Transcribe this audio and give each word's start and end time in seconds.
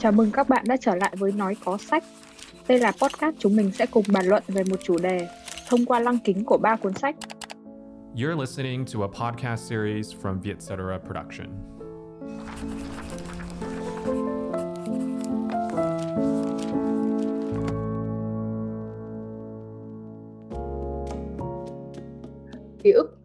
Chào 0.00 0.12
mừng 0.12 0.30
các 0.32 0.48
bạn 0.48 0.64
đã 0.68 0.76
trở 0.76 0.94
lại 0.94 1.14
với 1.18 1.32
Nói 1.32 1.56
Có 1.64 1.78
Sách. 1.78 2.04
Đây 2.68 2.78
là 2.78 2.92
podcast 2.92 3.36
chúng 3.38 3.56
mình 3.56 3.72
sẽ 3.72 3.86
cùng 3.86 4.04
bàn 4.12 4.26
luận 4.26 4.42
về 4.48 4.62
một 4.70 4.76
chủ 4.82 4.98
đề 4.98 5.28
thông 5.68 5.84
qua 5.84 6.00
lăng 6.00 6.18
kính 6.24 6.44
của 6.44 6.58
ba 6.58 6.76
cuốn 6.76 6.94
sách. 6.94 7.16
You're 8.14 8.40
listening 8.40 8.84
to 8.94 9.00
a 9.00 9.08
podcast 9.08 9.70
series 9.70 10.14
from 10.22 10.40
Vietcetera 10.40 10.98
Production. 11.06 11.48
Ký 22.82 22.90
ức 22.90 23.18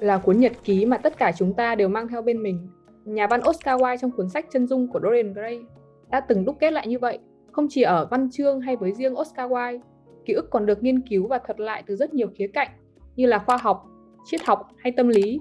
là 0.00 0.18
cuốn 0.18 0.38
nhật 0.38 0.52
ký 0.64 0.86
mà 0.86 0.98
tất 0.98 1.18
cả 1.18 1.32
chúng 1.38 1.54
ta 1.54 1.74
đều 1.74 1.88
mang 1.88 2.08
theo 2.08 2.22
bên 2.22 2.42
mình. 2.42 2.68
Nhà 3.04 3.26
văn 3.26 3.40
Oscar 3.48 3.80
Wilde 3.80 3.96
trong 3.96 4.10
cuốn 4.10 4.28
sách 4.28 4.46
Chân 4.52 4.66
dung 4.66 4.88
của 4.88 5.00
Dorian 5.02 5.32
Gray 5.32 5.64
đã 6.12 6.20
từng 6.20 6.44
đúc 6.44 6.56
kết 6.60 6.70
lại 6.70 6.86
như 6.86 6.98
vậy, 6.98 7.18
không 7.52 7.66
chỉ 7.70 7.82
ở 7.82 8.06
văn 8.10 8.30
chương 8.30 8.60
hay 8.60 8.76
với 8.76 8.92
riêng 8.92 9.18
Oscar 9.18 9.50
Wilde. 9.50 9.80
Ký 10.24 10.32
ức 10.32 10.50
còn 10.50 10.66
được 10.66 10.82
nghiên 10.82 11.00
cứu 11.08 11.26
và 11.26 11.38
thuật 11.38 11.60
lại 11.60 11.82
từ 11.86 11.96
rất 11.96 12.14
nhiều 12.14 12.28
khía 12.34 12.46
cạnh 12.46 12.68
như 13.16 13.26
là 13.26 13.38
khoa 13.38 13.56
học, 13.56 13.86
triết 14.24 14.40
học 14.44 14.68
hay 14.78 14.92
tâm 14.96 15.08
lý. 15.08 15.40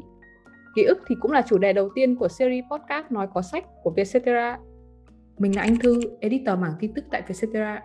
Ký 0.75 0.83
ức 0.83 0.99
thì 1.07 1.15
cũng 1.21 1.31
là 1.31 1.41
chủ 1.41 1.57
đề 1.57 1.73
đầu 1.73 1.89
tiên 1.95 2.15
của 2.15 2.27
series 2.27 2.65
podcast 2.71 3.11
nói 3.11 3.27
có 3.33 3.41
sách 3.41 3.65
của 3.83 3.91
Vietcetera. 3.95 4.59
Mình 5.37 5.55
là 5.55 5.61
Anh 5.61 5.75
Thư, 5.75 6.01
editor 6.19 6.59
mảng 6.59 6.73
tin 6.79 6.93
tức 6.93 7.05
tại 7.11 7.21
Vietcetera. 7.27 7.81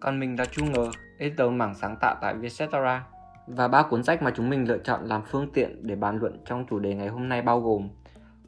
Còn 0.00 0.20
mình 0.20 0.36
là 0.38 0.44
Chu 0.44 0.64
Ngờ, 0.64 0.90
editor 1.18 1.52
mảng 1.52 1.74
sáng 1.74 1.96
tạo 2.00 2.16
tại 2.20 2.34
Vietcetera. 2.34 3.06
Và 3.46 3.68
ba 3.68 3.82
cuốn 3.82 4.02
sách 4.02 4.22
mà 4.22 4.32
chúng 4.36 4.50
mình 4.50 4.68
lựa 4.68 4.78
chọn 4.78 5.04
làm 5.04 5.22
phương 5.26 5.50
tiện 5.52 5.86
để 5.86 5.94
bàn 5.94 6.18
luận 6.20 6.40
trong 6.44 6.66
chủ 6.70 6.78
đề 6.78 6.94
ngày 6.94 7.08
hôm 7.08 7.28
nay 7.28 7.42
bao 7.42 7.60
gồm 7.60 7.88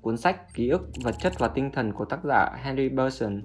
cuốn 0.01 0.17
sách 0.17 0.55
Ký 0.55 0.69
ức, 0.69 0.83
vật 1.05 1.15
chất 1.19 1.33
và 1.39 1.49
tinh 1.49 1.71
thần 1.73 1.93
của 1.93 2.05
tác 2.05 2.25
giả 2.25 2.51
Henry 2.63 2.89
Burson 2.89 3.43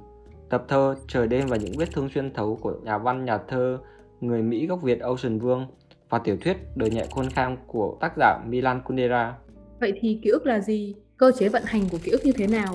tập 0.53 0.65
thơ 0.67 0.95
Trời 1.07 1.27
đêm 1.27 1.47
và 1.47 1.57
những 1.57 1.73
vết 1.77 1.91
thương 1.93 2.09
xuyên 2.09 2.33
thấu 2.33 2.59
của 2.61 2.73
nhà 2.83 2.97
văn, 2.97 3.25
nhà 3.25 3.37
thơ 3.37 3.79
người 4.21 4.41
Mỹ 4.41 4.67
gốc 4.67 4.81
Việt 4.81 4.99
Ocean 5.01 5.39
Vương 5.39 5.67
và 6.09 6.19
tiểu 6.19 6.37
thuyết 6.41 6.57
Đời 6.75 6.89
nhẹ 6.89 7.05
khôn 7.11 7.29
kham 7.29 7.57
của 7.67 7.97
tác 8.01 8.13
giả 8.17 8.39
Milan 8.47 8.81
Kundera. 8.81 9.35
Vậy 9.79 9.93
thì 9.99 10.19
ký 10.23 10.29
ức 10.29 10.45
là 10.45 10.59
gì? 10.59 10.95
Cơ 11.17 11.31
chế 11.31 11.49
vận 11.49 11.63
hành 11.65 11.81
của 11.91 11.97
ký 12.03 12.11
ức 12.11 12.25
như 12.25 12.31
thế 12.31 12.47
nào? 12.47 12.73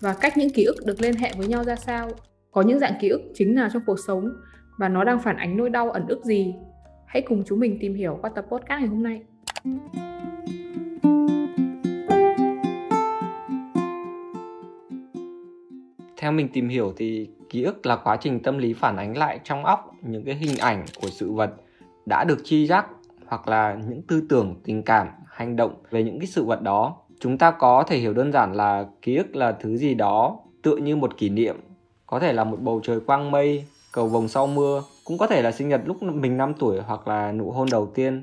Và 0.00 0.14
cách 0.20 0.36
những 0.36 0.50
ký 0.50 0.64
ức 0.64 0.76
được 0.86 1.00
liên 1.00 1.14
hệ 1.14 1.32
với 1.38 1.46
nhau 1.46 1.64
ra 1.64 1.76
sao? 1.76 2.08
Có 2.50 2.62
những 2.62 2.78
dạng 2.78 2.94
ký 3.00 3.08
ức 3.08 3.20
chính 3.34 3.54
nào 3.54 3.68
trong 3.72 3.82
cuộc 3.86 3.98
sống 4.06 4.28
và 4.78 4.88
nó 4.88 5.04
đang 5.04 5.20
phản 5.20 5.36
ánh 5.36 5.56
nỗi 5.56 5.70
đau, 5.70 5.90
ẩn 5.90 6.06
ức 6.08 6.24
gì? 6.24 6.54
Hãy 7.06 7.22
cùng 7.22 7.44
chúng 7.46 7.60
mình 7.60 7.78
tìm 7.80 7.94
hiểu 7.94 8.18
qua 8.22 8.30
tập 8.34 8.46
podcast 8.50 8.80
ngày 8.80 8.88
hôm 8.88 9.02
nay. 9.02 9.22
Theo 16.22 16.32
mình 16.32 16.48
tìm 16.52 16.68
hiểu 16.68 16.92
thì 16.96 17.28
ký 17.50 17.62
ức 17.62 17.86
là 17.86 17.96
quá 17.96 18.16
trình 18.16 18.40
tâm 18.40 18.58
lý 18.58 18.72
phản 18.72 18.96
ánh 18.96 19.16
lại 19.16 19.40
trong 19.44 19.64
óc 19.64 19.92
những 20.02 20.24
cái 20.24 20.34
hình 20.34 20.58
ảnh 20.58 20.84
của 21.00 21.08
sự 21.10 21.32
vật 21.32 21.50
đã 22.06 22.24
được 22.24 22.38
chi 22.44 22.66
giác 22.66 22.86
hoặc 23.26 23.48
là 23.48 23.78
những 23.88 24.02
tư 24.02 24.22
tưởng, 24.28 24.54
tình 24.64 24.82
cảm, 24.82 25.08
hành 25.26 25.56
động 25.56 25.74
về 25.90 26.02
những 26.02 26.18
cái 26.18 26.26
sự 26.26 26.44
vật 26.44 26.62
đó. 26.62 26.96
Chúng 27.20 27.38
ta 27.38 27.50
có 27.50 27.84
thể 27.86 27.98
hiểu 27.98 28.12
đơn 28.12 28.32
giản 28.32 28.52
là 28.52 28.86
ký 29.02 29.16
ức 29.16 29.36
là 29.36 29.52
thứ 29.52 29.76
gì 29.76 29.94
đó 29.94 30.38
tựa 30.62 30.76
như 30.76 30.96
một 30.96 31.16
kỷ 31.18 31.28
niệm, 31.28 31.56
có 32.06 32.20
thể 32.20 32.32
là 32.32 32.44
một 32.44 32.60
bầu 32.60 32.80
trời 32.82 33.00
quang 33.00 33.30
mây, 33.30 33.64
cầu 33.92 34.08
vồng 34.08 34.28
sau 34.28 34.46
mưa, 34.46 34.82
cũng 35.04 35.18
có 35.18 35.26
thể 35.26 35.42
là 35.42 35.52
sinh 35.52 35.68
nhật 35.68 35.80
lúc 35.84 36.02
mình 36.02 36.36
5 36.36 36.54
tuổi 36.58 36.80
hoặc 36.80 37.08
là 37.08 37.32
nụ 37.32 37.50
hôn 37.50 37.68
đầu 37.70 37.86
tiên. 37.86 38.22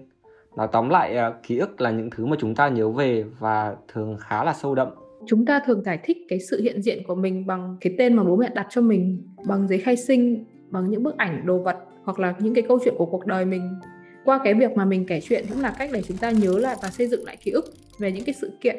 Nói 0.55 0.67
tóm 0.71 0.89
lại, 0.89 1.17
à, 1.17 1.33
ký 1.47 1.57
ức 1.57 1.81
là 1.81 1.91
những 1.91 2.09
thứ 2.09 2.25
mà 2.25 2.37
chúng 2.39 2.55
ta 2.55 2.67
nhớ 2.67 2.89
về 2.89 3.25
và 3.39 3.75
thường 3.87 4.17
khá 4.19 4.43
là 4.43 4.53
sâu 4.53 4.75
đậm 4.75 4.89
chúng 5.25 5.45
ta 5.45 5.61
thường 5.65 5.83
giải 5.83 5.99
thích 6.03 6.17
cái 6.29 6.39
sự 6.39 6.61
hiện 6.61 6.81
diện 6.81 7.03
của 7.07 7.15
mình 7.15 7.45
bằng 7.45 7.77
cái 7.81 7.95
tên 7.97 8.13
mà 8.13 8.23
bố 8.23 8.35
mẹ 8.35 8.49
đặt 8.55 8.67
cho 8.69 8.81
mình, 8.81 9.27
bằng 9.47 9.67
giấy 9.67 9.79
khai 9.79 9.95
sinh, 9.95 10.45
bằng 10.69 10.89
những 10.89 11.03
bức 11.03 11.17
ảnh, 11.17 11.45
đồ 11.45 11.57
vật, 11.57 11.77
hoặc 12.03 12.19
là 12.19 12.33
những 12.39 12.53
cái 12.53 12.63
câu 12.67 12.79
chuyện 12.85 12.93
của 12.97 13.05
cuộc 13.05 13.25
đời 13.25 13.45
mình. 13.45 13.79
Qua 14.25 14.39
cái 14.43 14.53
việc 14.53 14.71
mà 14.71 14.85
mình 14.85 15.05
kể 15.05 15.19
chuyện 15.21 15.45
cũng 15.49 15.61
là 15.61 15.75
cách 15.79 15.89
để 15.93 16.01
chúng 16.01 16.17
ta 16.17 16.31
nhớ 16.31 16.59
lại 16.59 16.75
và 16.81 16.89
xây 16.89 17.07
dựng 17.07 17.25
lại 17.25 17.37
ký 17.43 17.51
ức 17.51 17.65
về 17.99 18.11
những 18.11 18.23
cái 18.23 18.33
sự 18.33 18.51
kiện, 18.61 18.77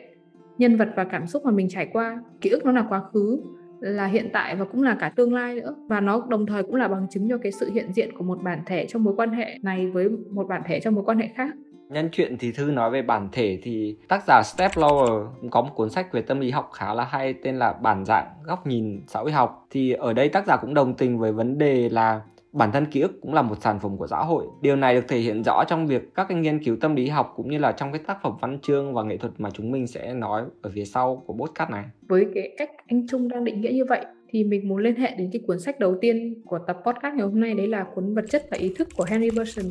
nhân 0.58 0.76
vật 0.76 0.88
và 0.96 1.04
cảm 1.04 1.26
xúc 1.26 1.44
mà 1.44 1.50
mình 1.50 1.68
trải 1.68 1.88
qua. 1.92 2.22
Ký 2.40 2.50
ức 2.50 2.64
nó 2.64 2.72
là 2.72 2.86
quá 2.88 3.02
khứ, 3.12 3.40
là 3.80 4.06
hiện 4.06 4.28
tại 4.32 4.56
và 4.56 4.64
cũng 4.64 4.82
là 4.82 4.96
cả 5.00 5.08
tương 5.16 5.34
lai 5.34 5.54
nữa. 5.54 5.74
Và 5.88 6.00
nó 6.00 6.26
đồng 6.28 6.46
thời 6.46 6.62
cũng 6.62 6.74
là 6.74 6.88
bằng 6.88 7.06
chứng 7.10 7.28
cho 7.28 7.38
cái 7.38 7.52
sự 7.52 7.70
hiện 7.74 7.92
diện 7.92 8.16
của 8.18 8.24
một 8.24 8.38
bản 8.42 8.62
thể 8.66 8.86
trong 8.86 9.04
mối 9.04 9.14
quan 9.16 9.30
hệ 9.30 9.58
này 9.62 9.86
với 9.86 10.08
một 10.08 10.46
bản 10.48 10.62
thể 10.66 10.80
trong 10.80 10.94
mối 10.94 11.04
quan 11.04 11.18
hệ 11.18 11.28
khác. 11.34 11.54
Nhân 11.90 12.08
chuyện 12.12 12.38
thì 12.38 12.52
Thư 12.52 12.70
nói 12.70 12.90
về 12.90 13.02
bản 13.02 13.28
thể 13.32 13.58
thì 13.62 13.96
tác 14.08 14.24
giả 14.26 14.42
Steph 14.42 14.78
Lower 14.78 15.26
cũng 15.40 15.50
có 15.50 15.62
một 15.62 15.70
cuốn 15.74 15.90
sách 15.90 16.12
về 16.12 16.22
tâm 16.22 16.40
lý 16.40 16.50
học 16.50 16.70
khá 16.72 16.94
là 16.94 17.04
hay, 17.04 17.34
tên 17.34 17.56
là 17.56 17.72
Bản 17.72 18.04
dạng 18.04 18.26
góc 18.44 18.66
nhìn 18.66 19.00
xã 19.06 19.20
hội 19.20 19.32
học. 19.32 19.66
Thì 19.70 19.92
ở 19.92 20.12
đây 20.12 20.28
tác 20.28 20.46
giả 20.46 20.56
cũng 20.56 20.74
đồng 20.74 20.94
tình 20.94 21.18
với 21.18 21.32
vấn 21.32 21.58
đề 21.58 21.88
là 21.88 22.20
bản 22.52 22.72
thân 22.72 22.86
ký 22.86 23.00
ức 23.00 23.20
cũng 23.22 23.34
là 23.34 23.42
một 23.42 23.54
sản 23.60 23.78
phẩm 23.80 23.96
của 23.96 24.06
xã 24.06 24.16
hội. 24.16 24.46
Điều 24.60 24.76
này 24.76 24.94
được 24.94 25.04
thể 25.08 25.18
hiện 25.18 25.42
rõ 25.44 25.64
trong 25.64 25.86
việc 25.86 26.14
các 26.14 26.26
cái 26.28 26.38
nghiên 26.38 26.64
cứu 26.64 26.76
tâm 26.80 26.94
lý 26.94 27.08
học 27.08 27.32
cũng 27.36 27.50
như 27.50 27.58
là 27.58 27.72
trong 27.72 27.92
cái 27.92 28.00
tác 28.06 28.18
phẩm 28.22 28.32
văn 28.40 28.58
chương 28.62 28.94
và 28.94 29.02
nghệ 29.02 29.16
thuật 29.16 29.32
mà 29.38 29.50
chúng 29.50 29.70
mình 29.70 29.86
sẽ 29.86 30.14
nói 30.14 30.42
ở 30.62 30.70
phía 30.74 30.84
sau 30.84 31.22
của 31.26 31.32
podcast 31.32 31.70
này. 31.70 31.84
Với 32.08 32.26
cái 32.34 32.54
cách 32.58 32.70
anh 32.86 33.06
Trung 33.10 33.28
đang 33.28 33.44
định 33.44 33.60
nghĩa 33.60 33.72
như 33.72 33.84
vậy 33.84 34.04
thì 34.28 34.44
mình 34.44 34.68
muốn 34.68 34.82
liên 34.82 34.96
hệ 34.96 35.14
đến 35.18 35.30
cái 35.32 35.42
cuốn 35.46 35.60
sách 35.60 35.78
đầu 35.78 35.96
tiên 36.00 36.42
của 36.44 36.58
tập 36.66 36.78
podcast 36.86 37.14
ngày 37.14 37.26
hôm 37.26 37.40
nay, 37.40 37.54
đấy 37.54 37.66
là 37.66 37.84
cuốn 37.94 38.14
Vật 38.14 38.24
chất 38.30 38.46
và 38.50 38.56
ý 38.56 38.74
thức 38.78 38.88
của 38.96 39.04
Henry 39.04 39.30
Bergson. 39.30 39.66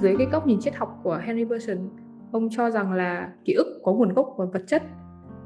Dưới 0.00 0.16
cái 0.18 0.26
góc 0.32 0.46
nhìn 0.46 0.60
triết 0.60 0.74
học 0.74 1.00
của 1.02 1.20
Henry 1.24 1.44
Bergson, 1.44 1.78
ông 2.32 2.48
cho 2.50 2.70
rằng 2.70 2.92
là 2.92 3.32
ký 3.44 3.52
ức 3.52 3.80
có 3.84 3.92
nguồn 3.92 4.14
gốc 4.14 4.34
và 4.38 4.44
vật 4.44 4.62
chất, 4.66 4.82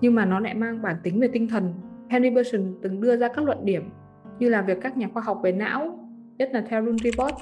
nhưng 0.01 0.15
mà 0.15 0.25
nó 0.25 0.41
lại 0.41 0.55
mang 0.55 0.83
bản 0.83 0.97
tính 1.03 1.21
về 1.21 1.29
tinh 1.33 1.49
thần. 1.49 1.75
Henry 2.09 2.31
Bergson 2.31 2.75
từng 2.83 3.01
đưa 3.01 3.17
ra 3.17 3.29
các 3.29 3.45
luận 3.45 3.59
điểm 3.65 3.91
như 4.39 4.49
là 4.49 4.63
việc 4.63 4.79
các 4.83 4.97
nhà 4.97 5.09
khoa 5.13 5.23
học 5.23 5.41
về 5.43 5.53
não, 5.53 5.99
nhất 6.39 6.51
là 6.53 6.65
theo 6.69 6.85
Rune 6.85 6.99
Report 7.05 7.35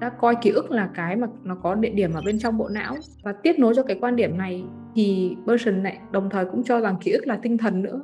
đã 0.00 0.08
coi 0.08 0.36
ký 0.42 0.50
ức 0.50 0.70
là 0.70 0.90
cái 0.94 1.16
mà 1.16 1.26
nó 1.44 1.54
có 1.54 1.74
địa 1.74 1.90
điểm 1.90 2.12
ở 2.14 2.20
bên 2.26 2.38
trong 2.38 2.58
bộ 2.58 2.68
não. 2.68 2.96
Và 3.24 3.32
tiếp 3.32 3.54
nối 3.58 3.74
cho 3.76 3.82
cái 3.82 3.98
quan 4.00 4.16
điểm 4.16 4.38
này 4.38 4.64
thì 4.94 5.36
Bergson 5.46 5.82
lại 5.82 5.98
đồng 6.10 6.30
thời 6.30 6.44
cũng 6.44 6.62
cho 6.64 6.80
rằng 6.80 6.96
ký 7.00 7.12
ức 7.12 7.26
là 7.26 7.38
tinh 7.42 7.58
thần 7.58 7.82
nữa. 7.82 8.02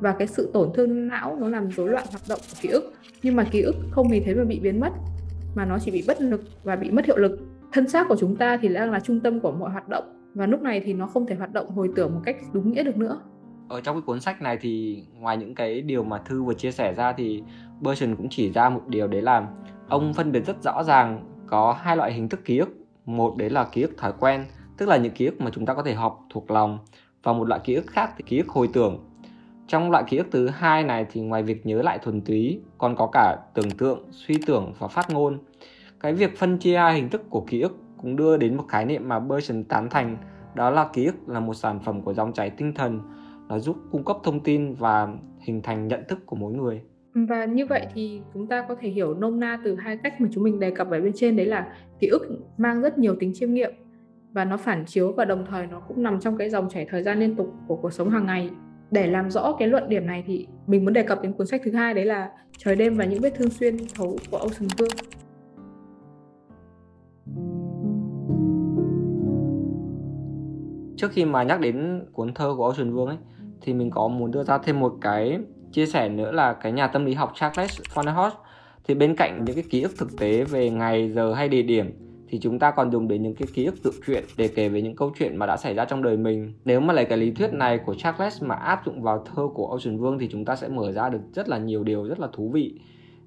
Và 0.00 0.12
cái 0.12 0.26
sự 0.26 0.50
tổn 0.52 0.68
thương 0.74 1.08
não 1.08 1.36
nó 1.40 1.48
làm 1.48 1.70
rối 1.70 1.88
loạn 1.88 2.04
hoạt 2.10 2.22
động 2.28 2.38
của 2.42 2.56
ký 2.60 2.68
ức. 2.68 2.92
Nhưng 3.22 3.36
mà 3.36 3.44
ký 3.50 3.62
ức 3.62 3.74
không 3.90 4.08
vì 4.10 4.20
thế 4.20 4.34
mà 4.34 4.44
bị 4.44 4.60
biến 4.60 4.80
mất, 4.80 4.92
mà 5.54 5.64
nó 5.64 5.78
chỉ 5.78 5.90
bị 5.90 6.04
bất 6.08 6.20
lực 6.20 6.40
và 6.64 6.76
bị 6.76 6.90
mất 6.90 7.06
hiệu 7.06 7.16
lực 7.16 7.38
thân 7.76 7.88
xác 7.88 8.08
của 8.08 8.16
chúng 8.18 8.36
ta 8.36 8.56
thì 8.62 8.68
đang 8.68 8.90
là 8.90 9.00
trung 9.00 9.20
tâm 9.20 9.40
của 9.40 9.52
mọi 9.52 9.70
hoạt 9.70 9.88
động, 9.88 10.04
và 10.34 10.46
lúc 10.46 10.62
này 10.62 10.80
thì 10.84 10.94
nó 10.94 11.06
không 11.06 11.26
thể 11.26 11.34
hoạt 11.34 11.52
động 11.52 11.70
hồi 11.70 11.90
tưởng 11.96 12.14
một 12.14 12.20
cách 12.24 12.36
đúng 12.52 12.72
nghĩa 12.72 12.82
được 12.82 12.96
nữa. 12.96 13.20
Ở 13.68 13.80
trong 13.80 13.96
cái 13.96 14.02
cuốn 14.06 14.20
sách 14.20 14.42
này 14.42 14.58
thì 14.60 15.02
ngoài 15.12 15.36
những 15.36 15.54
cái 15.54 15.80
điều 15.80 16.04
mà 16.04 16.18
thư 16.18 16.42
vừa 16.42 16.54
chia 16.54 16.70
sẻ 16.70 16.94
ra 16.94 17.12
thì 17.12 17.42
Bergson 17.80 18.16
cũng 18.16 18.28
chỉ 18.30 18.52
ra 18.52 18.68
một 18.68 18.82
điều 18.88 19.06
đấy 19.08 19.22
là 19.22 19.46
ông 19.88 20.14
phân 20.14 20.32
biệt 20.32 20.46
rất 20.46 20.62
rõ 20.62 20.82
ràng 20.82 21.24
có 21.46 21.72
hai 21.80 21.96
loại 21.96 22.12
hình 22.12 22.28
thức 22.28 22.44
ký 22.44 22.58
ức. 22.58 22.68
Một 23.06 23.36
đấy 23.36 23.50
là 23.50 23.64
ký 23.72 23.82
ức 23.82 23.98
thói 23.98 24.12
quen, 24.20 24.44
tức 24.76 24.88
là 24.88 24.96
những 24.96 25.12
ký 25.12 25.26
ức 25.26 25.40
mà 25.40 25.50
chúng 25.50 25.66
ta 25.66 25.74
có 25.74 25.82
thể 25.82 25.94
học 25.94 26.24
thuộc 26.30 26.50
lòng, 26.50 26.78
và 27.22 27.32
một 27.32 27.48
loại 27.48 27.60
ký 27.64 27.74
ức 27.74 27.86
khác 27.86 28.10
thì 28.16 28.24
ký 28.26 28.38
ức 28.38 28.48
hồi 28.48 28.68
tưởng. 28.72 29.04
Trong 29.66 29.90
loại 29.90 30.04
ký 30.06 30.16
ức 30.16 30.26
thứ 30.30 30.48
hai 30.48 30.84
này 30.84 31.06
thì 31.12 31.20
ngoài 31.20 31.42
việc 31.42 31.66
nhớ 31.66 31.82
lại 31.82 31.98
thuần 31.98 32.20
túy, 32.20 32.60
còn 32.78 32.96
có 32.96 33.08
cả 33.12 33.36
tưởng 33.54 33.70
tượng, 33.70 33.98
suy 34.10 34.34
tưởng 34.46 34.72
và 34.78 34.88
phát 34.88 35.10
ngôn 35.10 35.38
cái 36.06 36.14
việc 36.14 36.38
phân 36.38 36.58
chia 36.58 36.76
hai 36.76 36.94
hình 36.94 37.08
thức 37.08 37.30
của 37.30 37.40
ký 37.40 37.60
ức 37.60 37.76
cũng 37.96 38.16
đưa 38.16 38.36
đến 38.36 38.56
một 38.56 38.64
khái 38.68 38.84
niệm 38.84 39.08
mà 39.08 39.20
Bergson 39.20 39.64
tán 39.64 39.88
thành, 39.90 40.16
đó 40.54 40.70
là 40.70 40.88
ký 40.92 41.06
ức 41.06 41.14
là 41.28 41.40
một 41.40 41.54
sản 41.54 41.80
phẩm 41.84 42.02
của 42.02 42.14
dòng 42.14 42.32
chảy 42.32 42.50
tinh 42.50 42.74
thần. 42.74 43.00
Nó 43.48 43.58
giúp 43.58 43.76
cung 43.92 44.04
cấp 44.04 44.16
thông 44.24 44.40
tin 44.40 44.74
và 44.74 45.08
hình 45.40 45.62
thành 45.62 45.88
nhận 45.88 46.00
thức 46.08 46.26
của 46.26 46.36
mỗi 46.36 46.52
người. 46.52 46.80
Và 47.14 47.44
như 47.44 47.66
vậy 47.66 47.86
thì 47.94 48.20
chúng 48.34 48.46
ta 48.46 48.64
có 48.68 48.76
thể 48.80 48.88
hiểu 48.88 49.14
nôm 49.14 49.40
na 49.40 49.58
từ 49.64 49.76
hai 49.76 49.98
cách 50.02 50.20
mà 50.20 50.28
chúng 50.32 50.44
mình 50.44 50.60
đề 50.60 50.70
cập 50.70 50.90
ở 50.90 51.00
bên 51.00 51.12
trên, 51.14 51.36
đấy 51.36 51.46
là 51.46 51.66
ký 52.00 52.06
ức 52.06 52.22
mang 52.58 52.82
rất 52.82 52.98
nhiều 52.98 53.16
tính 53.20 53.32
chiêm 53.34 53.54
nghiệm 53.54 53.74
và 54.32 54.44
nó 54.44 54.56
phản 54.56 54.84
chiếu 54.86 55.12
và 55.12 55.24
đồng 55.24 55.44
thời 55.50 55.66
nó 55.66 55.80
cũng 55.80 56.02
nằm 56.02 56.20
trong 56.20 56.36
cái 56.36 56.50
dòng 56.50 56.68
chảy 56.68 56.86
thời 56.90 57.02
gian 57.02 57.20
liên 57.20 57.36
tục 57.36 57.54
của 57.68 57.76
cuộc 57.76 57.92
sống 57.92 58.10
hàng 58.10 58.26
ngày. 58.26 58.50
Để 58.90 59.06
làm 59.06 59.30
rõ 59.30 59.52
cái 59.58 59.68
luận 59.68 59.88
điểm 59.88 60.06
này 60.06 60.24
thì 60.26 60.46
mình 60.66 60.84
muốn 60.84 60.92
đề 60.92 61.02
cập 61.02 61.22
đến 61.22 61.32
cuốn 61.32 61.46
sách 61.46 61.60
thứ 61.64 61.72
hai, 61.72 61.94
đấy 61.94 62.04
là 62.04 62.30
trời 62.58 62.76
đêm 62.76 62.96
và 62.96 63.04
những 63.04 63.20
vết 63.20 63.34
thương 63.34 63.50
xuyên 63.50 63.76
thấu 63.94 64.16
của 64.30 64.36
Ocean 64.36 64.68
Vương 64.78 64.90
trước 70.96 71.12
khi 71.12 71.24
mà 71.24 71.42
nhắc 71.42 71.60
đến 71.60 72.04
cuốn 72.12 72.34
thơ 72.34 72.54
của 72.56 72.64
Ocean 72.64 72.92
Vương 72.92 73.06
ấy 73.06 73.16
thì 73.60 73.74
mình 73.74 73.90
có 73.90 74.08
muốn 74.08 74.30
đưa 74.30 74.44
ra 74.44 74.58
thêm 74.58 74.80
một 74.80 74.94
cái 75.00 75.38
chia 75.72 75.86
sẻ 75.86 76.08
nữa 76.08 76.32
là 76.32 76.52
cái 76.52 76.72
nhà 76.72 76.86
tâm 76.86 77.04
lý 77.04 77.14
học 77.14 77.32
Charles 77.34 77.80
Fonnerhoff 77.94 78.30
thì 78.84 78.94
bên 78.94 79.16
cạnh 79.16 79.44
những 79.44 79.54
cái 79.54 79.64
ký 79.70 79.82
ức 79.82 79.92
thực 79.98 80.18
tế 80.18 80.44
về 80.44 80.70
ngày 80.70 81.12
giờ 81.12 81.34
hay 81.34 81.48
địa 81.48 81.62
điểm 81.62 81.90
thì 82.28 82.38
chúng 82.38 82.58
ta 82.58 82.70
còn 82.70 82.92
dùng 82.92 83.08
đến 83.08 83.22
những 83.22 83.34
cái 83.34 83.48
ký 83.54 83.64
ức 83.64 83.82
tự 83.82 83.90
truyện 84.06 84.24
để 84.36 84.48
kể 84.48 84.68
về 84.68 84.82
những 84.82 84.96
câu 84.96 85.12
chuyện 85.18 85.36
mà 85.36 85.46
đã 85.46 85.56
xảy 85.56 85.74
ra 85.74 85.84
trong 85.84 86.02
đời 86.02 86.16
mình. 86.16 86.52
Nếu 86.64 86.80
mà 86.80 86.94
lấy 86.94 87.04
cái 87.04 87.18
lý 87.18 87.30
thuyết 87.30 87.52
này 87.52 87.78
của 87.78 87.94
Charles 87.94 88.42
mà 88.42 88.54
áp 88.54 88.82
dụng 88.86 89.02
vào 89.02 89.24
thơ 89.24 89.48
của 89.54 89.66
Ocean 89.66 89.98
Vương 89.98 90.18
thì 90.18 90.28
chúng 90.32 90.44
ta 90.44 90.56
sẽ 90.56 90.68
mở 90.68 90.92
ra 90.92 91.08
được 91.08 91.20
rất 91.34 91.48
là 91.48 91.58
nhiều 91.58 91.84
điều 91.84 92.04
rất 92.04 92.20
là 92.20 92.28
thú 92.32 92.50
vị. 92.50 92.80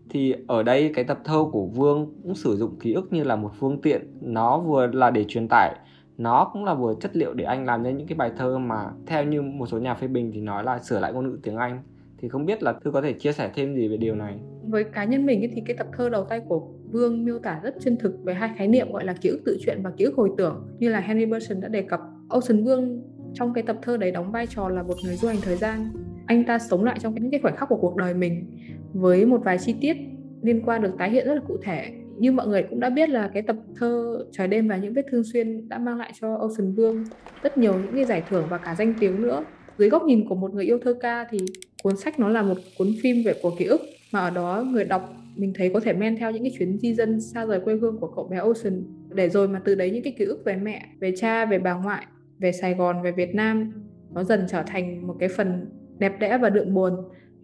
Thì 0.10 0.34
ở 0.48 0.64
đây 0.64 0.92
cái 0.96 1.06
tập 1.06 1.20
thơ 1.24 1.46
của 1.52 1.66
Vương 1.66 2.14
cũng 2.24 2.36
sử 2.36 2.58
dụng 2.58 2.80
ký 2.80 2.94
ức 2.94 3.14
như 3.14 3.24
là 3.24 3.36
một 3.36 3.52
phương 3.60 3.82
tiện, 3.82 4.18
nó 4.22 4.60
vừa 4.60 4.88
là 4.88 5.12
để 5.12 5.26
truyền 5.28 5.48
tải 5.48 5.76
nó 6.20 6.50
cũng 6.54 6.66
là 6.66 6.74
vừa 6.74 6.96
chất 7.02 7.16
liệu 7.16 7.34
để 7.34 7.46
anh 7.46 7.66
làm 7.66 7.84
nên 7.84 7.98
những 7.98 8.08
cái 8.08 8.16
bài 8.16 8.32
thơ 8.38 8.58
mà 8.58 8.86
theo 9.06 9.24
như 9.24 9.42
một 9.42 9.66
số 9.66 9.80
nhà 9.80 9.94
phê 9.94 10.08
bình 10.08 10.32
thì 10.34 10.42
nói 10.42 10.64
là 10.64 10.80
sửa 10.80 11.00
lại 11.00 11.14
ngôn 11.14 11.30
ngữ 11.30 11.40
tiếng 11.44 11.56
Anh. 11.56 11.82
Thì 12.18 12.30
không 12.30 12.46
biết 12.46 12.64
là 12.64 12.74
thư 12.74 12.92
có 12.92 13.02
thể 13.02 13.14
chia 13.14 13.32
sẻ 13.32 13.52
thêm 13.56 13.76
gì 13.76 13.88
về 13.88 13.98
điều 13.98 14.16
này? 14.16 14.40
Với 14.64 14.84
cá 14.84 15.04
nhân 15.04 15.26
mình 15.26 15.52
thì 15.56 15.62
cái 15.66 15.78
tập 15.78 15.88
thơ 15.98 16.10
đầu 16.10 16.26
tay 16.26 16.42
của 16.48 16.68
Vương 16.92 17.26
miêu 17.26 17.40
tả 17.40 17.60
rất 17.64 17.76
chân 17.80 17.98
thực 17.98 18.24
về 18.24 18.34
hai 18.34 18.52
khái 18.58 18.68
niệm 18.68 18.92
gọi 18.92 19.06
là 19.06 19.14
ký 19.22 19.30
ức 19.30 19.42
tự 19.46 19.58
truyện 19.66 19.80
và 19.84 19.92
ký 19.98 20.06
ức 20.06 20.16
hồi 20.16 20.32
tưởng, 20.38 20.68
như 20.80 20.90
là 20.90 21.00
Henry 21.00 21.26
Bergson 21.26 21.62
đã 21.62 21.68
đề 21.68 21.82
cập. 21.82 22.00
Ocean 22.30 22.64
Vương 22.64 23.02
trong 23.34 23.54
cái 23.54 23.64
tập 23.64 23.78
thơ 23.82 23.98
đấy 23.98 24.12
đóng 24.12 24.32
vai 24.32 24.48
trò 24.48 24.70
là 24.70 24.84
một 24.84 24.96
người 25.06 25.16
du 25.16 25.28
hành 25.28 25.38
thời 25.42 25.56
gian. 25.56 25.90
Anh 26.26 26.44
ta 26.44 26.60
sống 26.60 26.84
lại 26.84 27.00
trong 27.00 27.16
những 27.16 27.32
cái 27.32 27.40
khoảnh 27.40 27.56
khắc 27.56 27.70
của 27.70 27.78
cuộc 27.78 27.96
đời 27.96 28.14
mình 28.14 28.46
với 28.94 29.26
một 29.26 29.42
vài 29.44 29.58
chi 29.58 29.76
tiết 29.82 29.98
liên 30.42 30.62
quan 30.66 30.82
được 30.82 30.92
tái 30.98 31.10
hiện 31.10 31.26
rất 31.28 31.34
là 31.34 31.42
cụ 31.48 31.58
thể 31.64 31.86
như 32.20 32.32
mọi 32.32 32.48
người 32.48 32.64
cũng 32.70 32.80
đã 32.80 32.90
biết 32.90 33.10
là 33.10 33.30
cái 33.34 33.44
tập 33.44 33.56
thơ 33.76 34.24
Trời 34.32 34.48
đêm 34.48 34.68
và 34.68 34.78
những 34.78 34.94
vết 34.94 35.06
thương 35.12 35.24
xuyên 35.24 35.70
đã 35.70 35.78
mang 35.78 35.98
lại 35.98 36.12
cho 36.22 36.36
Ocean 36.36 36.74
Vương 36.74 37.06
rất 37.44 37.58
nhiều 37.58 37.74
những 37.74 37.96
cái 37.96 38.06
giải 38.06 38.24
thưởng 38.30 38.46
và 38.50 38.58
cả 38.58 38.76
danh 38.78 38.94
tiếng 39.00 39.22
nữa. 39.22 39.44
Dưới 39.78 39.90
góc 39.90 40.04
nhìn 40.04 40.30
của 40.30 40.36
một 40.36 40.54
người 40.54 40.66
yêu 40.66 40.80
thơ 40.84 40.94
ca 41.02 41.28
thì 41.30 41.38
cuốn 41.84 41.98
sách 41.98 42.20
nó 42.20 42.30
là 42.30 42.42
một 42.42 42.58
cuốn 42.78 42.88
phim 43.04 43.24
về 43.26 43.34
của 43.42 43.52
ký 43.60 43.66
ức 43.66 43.82
mà 44.12 44.20
ở 44.20 44.30
đó 44.30 44.66
người 44.72 44.86
đọc 44.86 45.14
mình 45.36 45.54
thấy 45.56 45.72
có 45.74 45.80
thể 45.80 45.94
men 45.94 46.18
theo 46.18 46.32
những 46.32 46.44
cái 46.44 46.52
chuyến 46.58 46.78
di 46.78 46.94
dân 46.94 47.22
xa 47.22 47.46
rời 47.46 47.60
quê 47.60 47.76
hương 47.76 47.98
của 48.00 48.12
cậu 48.16 48.28
bé 48.28 48.38
Ocean. 48.38 48.84
Để 49.10 49.30
rồi 49.30 49.48
mà 49.48 49.62
từ 49.66 49.76
đấy 49.76 49.92
những 49.92 50.04
cái 50.04 50.16
ký 50.18 50.26
ức 50.26 50.42
về 50.46 50.56
mẹ, 50.56 50.86
về 51.00 51.14
cha, 51.18 51.46
về 51.46 51.60
bà 51.60 51.74
ngoại, 51.74 52.06
về 52.40 52.52
Sài 52.52 52.74
Gòn, 52.74 53.02
về 53.02 53.12
Việt 53.12 53.36
Nam 53.36 53.72
nó 54.14 54.24
dần 54.24 54.46
trở 54.50 54.64
thành 54.68 55.08
một 55.08 55.16
cái 55.20 55.30
phần 55.30 55.70
đẹp 55.98 56.20
đẽ 56.20 56.38
và 56.38 56.50
đượm 56.50 56.74
buồn 56.74 56.94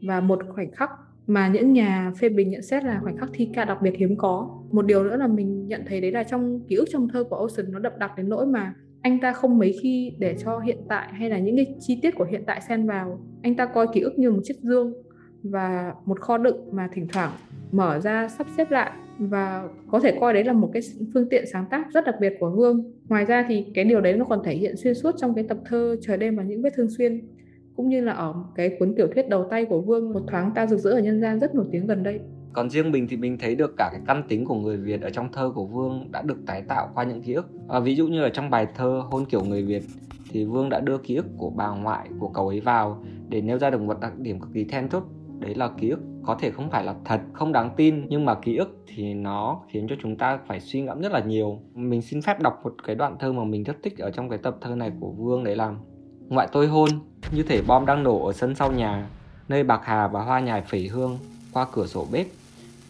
và 0.01 0.21
một 0.21 0.39
khoảnh 0.49 0.71
khắc 0.71 0.89
mà 1.27 1.47
những 1.47 1.73
nhà 1.73 2.11
phê 2.19 2.29
bình 2.29 2.49
nhận 2.49 2.61
xét 2.61 2.83
là 2.83 2.99
khoảnh 3.03 3.17
khắc 3.17 3.29
thi 3.33 3.49
ca 3.53 3.65
đặc 3.65 3.77
biệt 3.81 3.95
hiếm 3.97 4.15
có. 4.17 4.61
Một 4.71 4.85
điều 4.85 5.03
nữa 5.03 5.17
là 5.17 5.27
mình 5.27 5.67
nhận 5.67 5.81
thấy 5.87 6.01
đấy 6.01 6.11
là 6.11 6.23
trong 6.23 6.59
ký 6.67 6.75
ức 6.75 6.85
trong 6.91 7.07
thơ 7.07 7.23
của 7.23 7.35
Ocean 7.35 7.71
nó 7.71 7.79
đậm 7.79 7.93
đặc 7.99 8.11
đến 8.17 8.29
nỗi 8.29 8.45
mà 8.45 8.73
anh 9.01 9.19
ta 9.19 9.33
không 9.33 9.57
mấy 9.57 9.75
khi 9.81 10.13
để 10.19 10.35
cho 10.43 10.59
hiện 10.59 10.77
tại 10.89 11.07
hay 11.11 11.29
là 11.29 11.39
những 11.39 11.55
cái 11.55 11.75
chi 11.79 11.99
tiết 12.01 12.15
của 12.15 12.25
hiện 12.25 12.43
tại 12.47 12.61
xen 12.69 12.87
vào. 12.87 13.19
Anh 13.41 13.55
ta 13.55 13.65
coi 13.65 13.87
ký 13.93 14.01
ức 14.01 14.19
như 14.19 14.31
một 14.31 14.39
chiếc 14.43 14.59
dương 14.61 14.93
và 15.43 15.93
một 16.05 16.19
kho 16.19 16.37
đựng 16.37 16.57
mà 16.71 16.89
thỉnh 16.93 17.07
thoảng 17.13 17.31
mở 17.71 17.99
ra, 17.99 18.27
sắp 18.27 18.47
xếp 18.57 18.71
lại 18.71 18.91
và 19.17 19.67
có 19.91 19.99
thể 19.99 20.17
coi 20.19 20.33
đấy 20.33 20.43
là 20.43 20.53
một 20.53 20.69
cái 20.73 20.81
phương 21.13 21.29
tiện 21.29 21.45
sáng 21.53 21.65
tác 21.69 21.87
rất 21.93 22.05
đặc 22.05 22.15
biệt 22.19 22.33
của 22.39 22.49
Hương. 22.49 22.91
Ngoài 23.07 23.25
ra 23.25 23.45
thì 23.47 23.65
cái 23.73 23.85
điều 23.85 24.01
đấy 24.01 24.13
nó 24.13 24.25
còn 24.25 24.43
thể 24.43 24.55
hiện 24.55 24.77
xuyên 24.77 24.93
suốt 24.93 25.11
trong 25.17 25.33
cái 25.33 25.45
tập 25.49 25.57
thơ 25.65 25.95
Trời 26.01 26.17
đêm 26.17 26.35
và 26.35 26.43
những 26.43 26.61
vết 26.61 26.73
thương 26.75 26.89
xuyên 26.89 27.21
cũng 27.75 27.89
như 27.89 28.01
là 28.01 28.13
ở 28.13 28.33
cái 28.55 28.75
cuốn 28.79 28.93
tiểu 28.95 29.07
thuyết 29.13 29.29
đầu 29.29 29.47
tay 29.49 29.65
của 29.65 29.81
Vương 29.81 30.13
một 30.13 30.21
thoáng 30.27 30.51
ta 30.55 30.67
rực 30.67 30.79
rỡ 30.79 30.91
ở 30.91 30.99
nhân 30.99 31.21
gian 31.21 31.39
rất 31.39 31.55
nổi 31.55 31.65
tiếng 31.71 31.87
gần 31.87 32.03
đây. 32.03 32.19
Còn 32.53 32.69
riêng 32.69 32.91
mình 32.91 33.07
thì 33.09 33.17
mình 33.17 33.37
thấy 33.37 33.55
được 33.55 33.73
cả 33.77 33.89
cái 33.91 34.01
căn 34.07 34.23
tính 34.27 34.45
của 34.45 34.55
người 34.55 34.77
Việt 34.77 35.01
ở 35.01 35.09
trong 35.09 35.31
thơ 35.31 35.51
của 35.55 35.65
Vương 35.65 36.11
đã 36.11 36.21
được 36.21 36.37
tái 36.45 36.61
tạo 36.67 36.89
qua 36.95 37.03
những 37.03 37.21
ký 37.21 37.33
ức. 37.33 37.45
À, 37.69 37.79
ví 37.79 37.95
dụ 37.95 38.07
như 38.07 38.23
ở 38.23 38.29
trong 38.29 38.49
bài 38.49 38.67
thơ 38.75 39.03
Hôn 39.11 39.25
kiểu 39.25 39.43
người 39.43 39.63
Việt 39.63 39.83
thì 40.31 40.45
Vương 40.45 40.69
đã 40.69 40.79
đưa 40.79 40.97
ký 40.97 41.15
ức 41.15 41.25
của 41.37 41.49
bà 41.49 41.69
ngoại 41.69 42.09
của 42.19 42.27
cậu 42.27 42.47
ấy 42.47 42.59
vào 42.59 43.03
để 43.29 43.41
nêu 43.41 43.59
ra 43.59 43.69
được 43.69 43.81
một 43.81 43.99
đặc 44.01 44.19
điểm 44.19 44.39
cực 44.39 44.49
kỳ 44.53 44.63
then 44.63 44.89
chốt 44.89 45.03
đấy 45.39 45.55
là 45.55 45.69
ký 45.77 45.89
ức 45.89 45.99
có 46.23 46.35
thể 46.39 46.51
không 46.51 46.69
phải 46.69 46.83
là 46.83 46.95
thật 47.05 47.21
không 47.33 47.51
đáng 47.51 47.69
tin 47.77 48.05
nhưng 48.09 48.25
mà 48.25 48.35
ký 48.35 48.55
ức 48.55 48.83
thì 48.87 49.13
nó 49.13 49.61
khiến 49.69 49.87
cho 49.89 49.95
chúng 50.01 50.15
ta 50.15 50.39
phải 50.47 50.59
suy 50.59 50.81
ngẫm 50.81 51.01
rất 51.01 51.11
là 51.11 51.19
nhiều 51.19 51.59
mình 51.73 52.01
xin 52.01 52.21
phép 52.21 52.39
đọc 52.39 52.61
một 52.63 52.75
cái 52.83 52.95
đoạn 52.95 53.15
thơ 53.19 53.33
mà 53.33 53.43
mình 53.43 53.63
rất 53.63 53.77
thích 53.83 53.97
ở 53.97 54.11
trong 54.11 54.29
cái 54.29 54.39
tập 54.43 54.57
thơ 54.61 54.75
này 54.75 54.91
của 54.99 55.11
vương 55.11 55.43
đấy 55.43 55.55
là 55.55 55.75
ngoại 56.29 56.47
tôi 56.51 56.67
hôn, 56.67 56.89
như 57.31 57.43
thể 57.43 57.61
bom 57.61 57.85
đang 57.85 58.03
nổ 58.03 58.25
ở 58.25 58.33
sân 58.33 58.55
sau 58.55 58.71
nhà, 58.71 59.07
nơi 59.47 59.63
bạc 59.63 59.81
hà 59.83 60.07
và 60.07 60.21
hoa 60.21 60.39
nhài 60.39 60.61
phẩy 60.61 60.87
hương, 60.87 61.17
qua 61.53 61.67
cửa 61.71 61.85
sổ 61.85 62.07
bếp. 62.11 62.27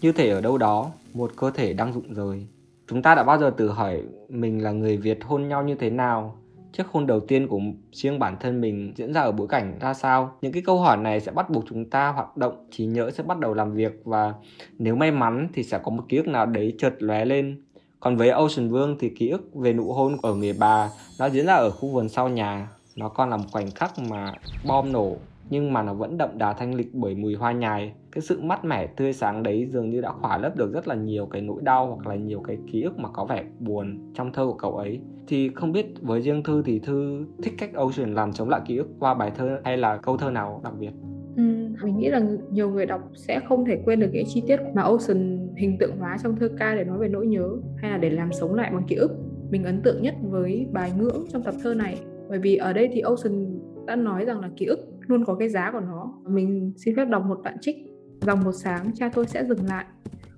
Như 0.02 0.12
thể 0.12 0.30
ở 0.30 0.42
đâu 0.42 0.58
đó, 0.58 0.92
một 1.14 1.32
cơ 1.36 1.52
thể 1.52 1.74
đang 1.74 1.94
rụng 1.94 2.14
rời. 2.14 2.48
Chúng 2.88 3.02
ta 3.02 3.16
đã 3.16 3.24
bao 3.24 3.38
giờ 3.38 3.54
tự 3.58 3.70
hỏi 3.70 4.02
mình 4.30 4.64
là 4.64 4.72
người 4.72 4.98
việt 4.98 5.20
hôn 5.24 5.48
nhau 5.48 5.64
như 5.64 5.76
thế 5.76 5.90
nào? 5.90 6.36
Chiếc 6.74 6.88
hôn 6.88 7.08
đầu 7.08 7.20
tiên 7.20 7.48
của 7.48 7.60
riêng 7.92 8.20
bản 8.20 8.38
thân 8.40 8.62
mình 8.62 8.94
diễn 8.96 9.14
ra 9.14 9.22
ở 9.22 9.32
bối 9.32 9.48
cảnh 9.48 9.78
ra 9.82 9.94
sao? 9.94 10.32
Những 10.42 10.52
cái 10.52 10.64
câu 10.66 10.80
hỏi 10.80 10.98
này 10.98 11.20
sẽ 11.20 11.32
bắt 11.32 11.50
buộc 11.50 11.64
chúng 11.70 11.90
ta 11.90 12.12
hoạt 12.12 12.38
động, 12.38 12.68
trí 12.72 12.86
nhớ 12.86 13.12
sẽ 13.12 13.24
bắt 13.24 13.40
đầu 13.40 13.54
làm 13.54 13.74
việc 13.74 14.02
và 14.04 14.34
nếu 14.80 14.96
may 14.96 15.12
mắn 15.12 15.48
thì 15.54 15.64
sẽ 15.64 15.80
có 15.84 15.92
một 15.92 16.04
ký 16.10 16.18
ức 16.18 16.28
nào 16.28 16.46
đấy 16.46 16.76
chợt 16.78 16.94
lóe 17.00 17.26
lên. 17.26 17.62
Còn 18.00 18.18
với 18.18 18.30
Ocean 18.30 18.70
Vương 18.70 18.98
thì 19.00 19.10
ký 19.10 19.30
ức 19.30 19.56
về 19.56 19.74
nụ 19.74 19.94
hôn 19.94 20.18
ở 20.22 20.36
người 20.36 20.54
bà 20.60 20.90
nó 21.20 21.30
diễn 21.30 21.46
ra 21.46 21.54
ở 21.54 21.72
khu 21.72 21.90
vườn 21.90 22.10
sau 22.10 22.30
nhà 22.30 22.68
nó 22.96 23.10
còn 23.10 23.30
là 23.30 23.38
một 23.38 23.44
khoảnh 23.52 23.72
khắc 23.72 23.92
mà 24.10 24.34
bom 24.68 24.92
nổ 24.92 25.16
nhưng 25.50 25.74
mà 25.74 25.84
nó 25.84 25.94
vẫn 25.94 26.18
đậm 26.18 26.30
đà 26.38 26.54
thanh 26.54 26.76
lịch 26.76 26.94
bởi 26.94 27.16
mùi 27.16 27.36
hoa 27.36 27.52
nhài. 27.52 27.94
Cái 28.12 28.22
sự 28.22 28.42
mát 28.42 28.66
mẻ 28.66 28.88
tươi 28.88 29.14
sáng 29.14 29.44
đấy 29.44 29.68
dường 29.72 29.90
như 29.90 30.02
đã 30.02 30.12
khỏa 30.12 30.38
lấp 30.38 30.56
được 30.58 30.74
rất 30.74 30.88
là 30.88 30.96
nhiều 30.96 31.26
cái 31.26 31.42
nỗi 31.42 31.62
đau 31.62 31.88
hoặc 31.88 32.08
là 32.08 32.16
nhiều 32.16 32.40
cái 32.40 32.58
ký 32.72 32.82
ức 32.82 33.00
mà 33.00 33.10
có 33.10 33.26
vẻ 33.26 33.44
buồn 33.60 34.14
trong 34.14 34.32
thơ 34.34 34.46
của 34.46 34.54
cậu 34.54 34.78
ấy. 34.78 35.00
Thì 35.28 35.50
không 35.56 35.72
biết 35.72 35.86
với 36.02 36.22
riêng 36.22 36.44
thư 36.44 36.62
thì 36.66 36.80
thư 36.80 37.26
thích 37.44 37.54
cách 37.58 37.74
Ocean 37.74 38.16
làm 38.16 38.34
chống 38.34 38.50
lại 38.50 38.62
ký 38.66 38.78
ức 38.78 38.88
qua 39.00 39.14
bài 39.14 39.32
thơ 39.36 39.60
hay 39.64 39.78
là 39.78 39.98
câu 39.98 40.18
thơ 40.18 40.32
nào 40.32 40.62
đặc 40.64 40.74
biệt? 40.80 40.92
Ừ, 41.38 41.44
mình 41.84 41.98
nghĩ 41.98 42.10
là 42.10 42.22
nhiều 42.52 42.70
người 42.70 42.86
đọc 42.86 43.02
sẽ 43.16 43.40
không 43.48 43.66
thể 43.66 43.82
quên 43.86 44.00
được 44.00 44.10
cái 44.14 44.24
chi 44.28 44.44
tiết 44.48 44.60
mà 44.74 44.82
Ocean 44.82 45.48
hình 45.58 45.78
tượng 45.80 45.98
hóa 46.00 46.18
trong 46.24 46.36
thơ 46.36 46.50
ca 46.60 46.76
để 46.76 46.84
nói 46.84 46.98
về 46.98 47.08
nỗi 47.08 47.28
nhớ 47.28 47.50
hay 47.78 47.92
là 47.92 47.98
để 47.98 48.10
làm 48.10 48.34
sống 48.34 48.56
lại 48.56 48.72
bằng 48.74 48.84
ký 48.88 48.96
ức. 48.96 49.12
Mình 49.50 49.64
ấn 49.64 49.82
tượng 49.82 50.02
nhất 50.02 50.16
với 50.22 50.68
bài 50.72 50.92
ngưỡng 50.98 51.26
trong 51.32 51.44
tập 51.44 51.56
thơ 51.64 51.74
này 51.74 51.98
bởi 52.30 52.40
vì 52.40 52.56
ở 52.56 52.74
đây 52.74 52.90
thì 52.94 53.02
Ocean 53.02 53.60
đã 53.86 53.96
nói 53.96 54.26
rằng 54.26 54.40
là 54.40 54.50
ký 54.58 54.66
ức 54.66 54.80
luôn 55.08 55.26
có 55.26 55.36
cái 55.36 55.50
giá 55.50 55.72
của 55.72 55.80
nó. 55.80 56.14
Mình 56.28 56.74
xin 56.78 56.96
phép 56.96 57.06
đọc 57.06 57.26
một 57.26 57.42
đoạn 57.44 57.58
trích. 57.62 57.76
Dòng 58.22 58.44
một 58.44 58.52
sáng 58.52 58.92
cha 58.96 59.10
tôi 59.14 59.28
sẽ 59.28 59.46
dừng 59.46 59.66
lại. 59.66 59.86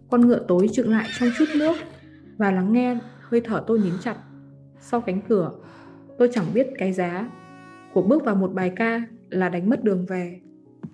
Con 0.09 0.27
ngựa 0.27 0.45
tối 0.47 0.67
trựng 0.71 0.91
lại 0.91 1.07
trong 1.19 1.29
chút 1.37 1.45
nước 1.59 1.75
và 2.37 2.51
lắng 2.51 2.73
nghe 2.73 2.97
hơi 3.21 3.41
thở 3.41 3.63
tôi 3.67 3.79
nín 3.79 3.93
chặt. 4.01 4.17
Sau 4.79 5.01
cánh 5.01 5.21
cửa, 5.29 5.51
tôi 6.17 6.29
chẳng 6.33 6.45
biết 6.53 6.67
cái 6.77 6.93
giá 6.93 7.29
của 7.93 8.01
bước 8.01 8.25
vào 8.25 8.35
một 8.35 8.53
bài 8.53 8.71
ca 8.75 9.01
là 9.29 9.49
đánh 9.49 9.69
mất 9.69 9.83
đường 9.83 10.05
về. 10.05 10.39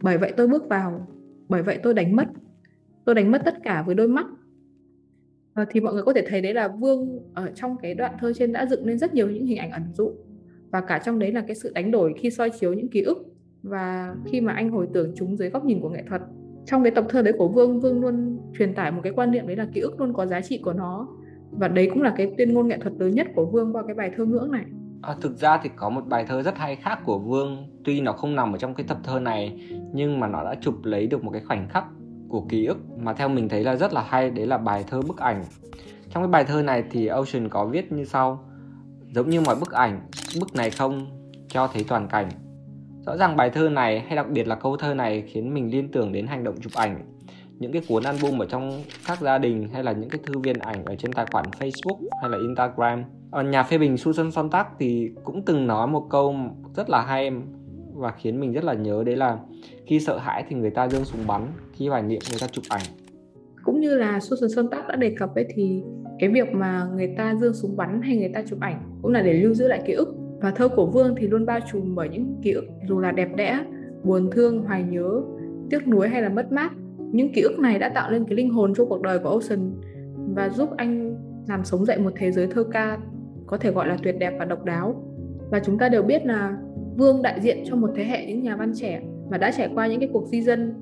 Bởi 0.02 0.18
vậy 0.18 0.34
tôi 0.38 0.48
bước 0.48 0.70
vào, 0.70 1.08
bởi 1.50 1.64
vậy 1.64 1.80
tôi 1.84 1.94
đánh 1.94 2.16
mất. 2.16 2.28
Tôi 3.06 3.16
đánh 3.16 3.32
mất 3.32 3.42
tất 3.46 3.64
cả 3.64 3.84
với 3.86 3.96
đôi 3.96 4.08
mắt. 4.08 4.26
À, 5.54 5.66
thì 5.70 5.80
mọi 5.80 5.94
người 5.94 6.04
có 6.04 6.14
thể 6.14 6.26
thấy 6.30 6.42
đấy 6.42 6.54
là 6.54 6.68
Vương 6.68 7.20
ở 7.34 7.52
trong 7.56 7.78
cái 7.82 7.94
đoạn 7.94 8.14
thơ 8.20 8.34
trên 8.34 8.54
đã 8.54 8.66
dựng 8.66 8.86
lên 8.86 8.98
rất 8.98 9.14
nhiều 9.14 9.30
những 9.30 9.46
hình 9.46 9.58
ảnh 9.58 9.72
ẩn 9.72 9.84
dụ 9.94 10.12
và 10.74 10.82
cả 10.82 11.00
trong 11.06 11.20
đấy 11.20 11.32
là 11.32 11.42
cái 11.48 11.56
sự 11.56 11.72
đánh 11.76 11.92
đổi 11.92 12.14
khi 12.18 12.30
soi 12.30 12.50
chiếu 12.50 12.74
những 12.74 12.90
ký 12.90 13.02
ức 13.02 13.18
và 13.64 14.16
khi 14.26 14.42
mà 14.42 14.54
anh 14.54 14.70
hồi 14.70 14.88
tưởng 14.94 15.14
chúng 15.16 15.38
dưới 15.38 15.50
góc 15.50 15.66
nhìn 15.66 15.82
của 15.82 15.90
nghệ 15.90 16.04
thuật. 16.10 16.22
Trong 16.66 16.84
cái 16.84 16.92
tập 16.92 17.06
thơ 17.10 17.22
đấy 17.22 17.34
của 17.38 17.48
Vương 17.48 17.80
Vương 17.80 18.02
luôn 18.02 18.40
truyền 18.58 18.76
tải 18.76 18.92
một 18.92 19.02
cái 19.04 19.14
quan 19.16 19.32
niệm 19.32 19.48
đấy 19.48 19.56
là 19.56 19.68
ký 19.74 19.82
ức 19.82 20.00
luôn 20.00 20.14
có 20.14 20.26
giá 20.26 20.42
trị 20.42 20.58
của 20.58 20.74
nó. 20.74 21.08
Và 21.52 21.68
đấy 21.68 21.90
cũng 21.94 22.02
là 22.02 22.14
cái 22.18 22.34
tuyên 22.38 22.54
ngôn 22.54 22.68
nghệ 22.68 22.78
thuật 22.78 22.94
lớn 23.00 23.12
nhất 23.12 23.28
của 23.36 23.46
Vương 23.46 23.74
qua 23.74 23.84
cái 23.88 23.96
bài 23.96 24.12
thơ 24.18 24.26
ngưỡng 24.26 24.52
này. 24.52 24.66
À, 25.02 25.16
thực 25.22 25.38
ra 25.38 25.60
thì 25.64 25.70
có 25.76 25.90
một 25.90 26.08
bài 26.08 26.26
thơ 26.28 26.44
rất 26.44 26.58
hay 26.58 26.76
khác 26.76 27.00
của 27.06 27.20
Vương. 27.20 27.68
Tuy 27.84 28.02
nó 28.02 28.12
không 28.12 28.36
nằm 28.36 28.54
ở 28.54 28.58
trong 28.58 28.74
cái 28.74 28.86
tập 28.90 28.98
thơ 29.04 29.20
này 29.20 29.70
Nhưng 29.94 30.20
mà 30.20 30.28
nó 30.28 30.44
đã 30.44 30.56
chụp 30.62 30.76
lấy 30.84 31.08
được 31.08 31.24
một 31.24 31.32
cái 31.32 31.42
khoảnh 31.48 31.70
khắc 31.70 31.86
của 32.30 32.42
ký 32.50 32.66
ức 32.66 32.78
Mà 32.98 33.14
theo 33.14 33.30
mình 33.30 33.50
thấy 33.50 33.64
là 33.64 33.76
rất 33.76 33.94
là 33.94 34.04
hay. 34.08 34.32
Đấy 34.32 34.48
là 34.48 34.58
bài 34.58 34.84
thơ 34.88 35.02
bức 35.08 35.18
ảnh. 35.18 35.44
Trong 36.10 36.24
cái 36.24 36.28
bài 36.28 36.44
thơ 36.44 36.62
này 36.62 36.84
thì 36.92 37.08
Ocean 37.08 37.50
có 37.50 37.66
viết 37.66 37.92
như 37.92 38.06
sau. 38.06 38.46
Giống 39.16 39.30
như 39.30 39.42
mọi 39.42 39.56
bức 39.56 39.72
ảnh 39.72 40.02
Bức 40.40 40.56
này 40.56 40.70
không 40.70 41.08
cho 41.48 41.68
thấy 41.68 41.86
toàn 41.88 42.08
cảnh 42.08 42.30
Rõ 43.06 43.18
ràng 43.18 43.36
bài 43.36 43.50
thơ 43.50 43.70
này 43.70 44.00
hay 44.00 44.16
đặc 44.16 44.30
biệt 44.30 44.48
là 44.48 44.56
câu 44.56 44.78
thơ 44.78 44.94
này 44.94 45.24
khiến 45.28 45.54
mình 45.54 45.72
liên 45.72 45.92
tưởng 45.92 46.12
đến 46.12 46.28
hành 46.28 46.44
động 46.44 46.56
chụp 46.62 46.74
ảnh 46.76 47.14
những 47.60 47.72
cái 47.72 47.82
cuốn 47.88 48.04
album 48.04 48.42
ở 48.42 48.46
trong 48.46 48.84
các 49.08 49.22
gia 49.22 49.38
đình 49.38 49.68
hay 49.74 49.84
là 49.84 49.92
những 49.92 50.10
cái 50.10 50.20
thư 50.26 50.40
viện 50.40 50.60
ảnh 50.60 50.86
ở 50.86 50.96
trên 50.96 51.14
tài 51.14 51.26
khoản 51.32 51.46
Facebook 51.60 51.98
hay 52.22 52.30
là 52.30 52.38
Instagram. 52.38 53.04
Ở 53.32 53.44
nhà 53.44 53.64
phê 53.64 53.78
bình 53.78 53.98
Susan 53.98 54.32
Sontag 54.32 54.66
thì 54.80 55.12
cũng 55.24 55.46
từng 55.46 55.68
nói 55.68 55.88
một 55.88 56.08
câu 56.10 56.36
rất 56.76 56.90
là 56.90 57.02
hay 57.02 57.32
và 57.94 58.12
khiến 58.12 58.40
mình 58.40 58.54
rất 58.54 58.64
là 58.64 58.74
nhớ 58.74 59.04
đấy 59.06 59.16
là 59.16 59.38
khi 59.86 60.00
sợ 60.00 60.18
hãi 60.18 60.44
thì 60.50 60.56
người 60.56 60.70
ta 60.70 60.88
dương 60.88 61.06
súng 61.06 61.28
bắn, 61.28 61.48
khi 61.74 61.88
hoài 61.88 62.02
niệm 62.02 62.20
người 62.30 62.40
ta 62.42 62.48
chụp 62.48 62.64
ảnh. 62.70 62.84
Cũng 63.64 63.80
như 63.80 63.96
là 63.96 64.20
Susan 64.20 64.50
Sontag 64.50 64.88
đã 64.88 64.96
đề 64.96 65.16
cập 65.20 65.36
ấy 65.36 65.46
thì 65.56 65.84
cái 66.24 66.32
việc 66.32 66.54
mà 66.54 66.88
người 66.96 67.08
ta 67.18 67.36
dương 67.36 67.54
súng 67.54 67.78
bắn 67.78 68.02
hay 68.02 68.18
người 68.18 68.32
ta 68.34 68.42
chụp 68.46 68.60
ảnh 68.60 68.82
cũng 69.02 69.12
là 69.12 69.22
để 69.22 69.34
lưu 69.34 69.54
giữ 69.54 69.68
lại 69.68 69.82
ký 69.86 69.94
ức 69.94 70.16
và 70.42 70.52
thơ 70.52 70.68
của 70.68 70.86
Vương 70.86 71.16
thì 71.18 71.28
luôn 71.28 71.46
bao 71.46 71.60
trùm 71.72 71.96
bởi 71.96 72.10
những 72.10 72.36
ký 72.42 72.52
ức 72.52 72.66
dù 72.88 73.00
là 73.00 73.12
đẹp 73.12 73.30
đẽ, 73.36 73.66
buồn 74.04 74.30
thương, 74.32 74.64
hoài 74.64 74.84
nhớ, 74.84 75.22
tiếc 75.70 75.88
nuối 75.88 76.10
hay 76.10 76.22
là 76.22 76.30
mất 76.30 76.52
mát. 76.52 76.72
Những 77.12 77.34
ký 77.34 77.42
ức 77.42 77.60
này 77.60 77.80
đã 77.80 77.90
tạo 77.90 78.12
lên 78.12 78.26
cái 78.26 78.36
linh 78.36 78.50
hồn 78.50 78.74
cho 78.76 78.86
cuộc 78.86 79.02
đời 79.02 79.20
của 79.20 79.30
Ocean 79.30 79.72
và 80.36 80.50
giúp 80.50 80.70
anh 80.78 81.16
làm 81.48 81.64
sống 81.64 81.86
dậy 81.86 81.98
một 82.00 82.12
thế 82.16 82.32
giới 82.32 82.48
thơ 82.48 82.64
ca 82.64 82.98
có 83.48 83.58
thể 83.58 83.72
gọi 83.72 83.88
là 83.88 83.98
tuyệt 84.04 84.16
đẹp 84.20 84.34
và 84.40 84.46
độc 84.46 84.66
đáo. 84.66 85.04
Và 85.52 85.60
chúng 85.60 85.78
ta 85.78 85.90
đều 85.90 86.04
biết 86.04 86.26
là 86.26 86.58
Vương 86.98 87.22
đại 87.22 87.42
diện 87.42 87.64
cho 87.66 87.76
một 87.76 87.90
thế 87.96 88.04
hệ 88.04 88.26
những 88.26 88.44
nhà 88.44 88.56
văn 88.56 88.72
trẻ 88.76 89.02
mà 89.30 89.38
đã 89.38 89.52
trải 89.52 89.70
qua 89.76 89.88
những 89.88 90.00
cái 90.00 90.10
cuộc 90.14 90.28
di 90.28 90.42
dân. 90.42 90.74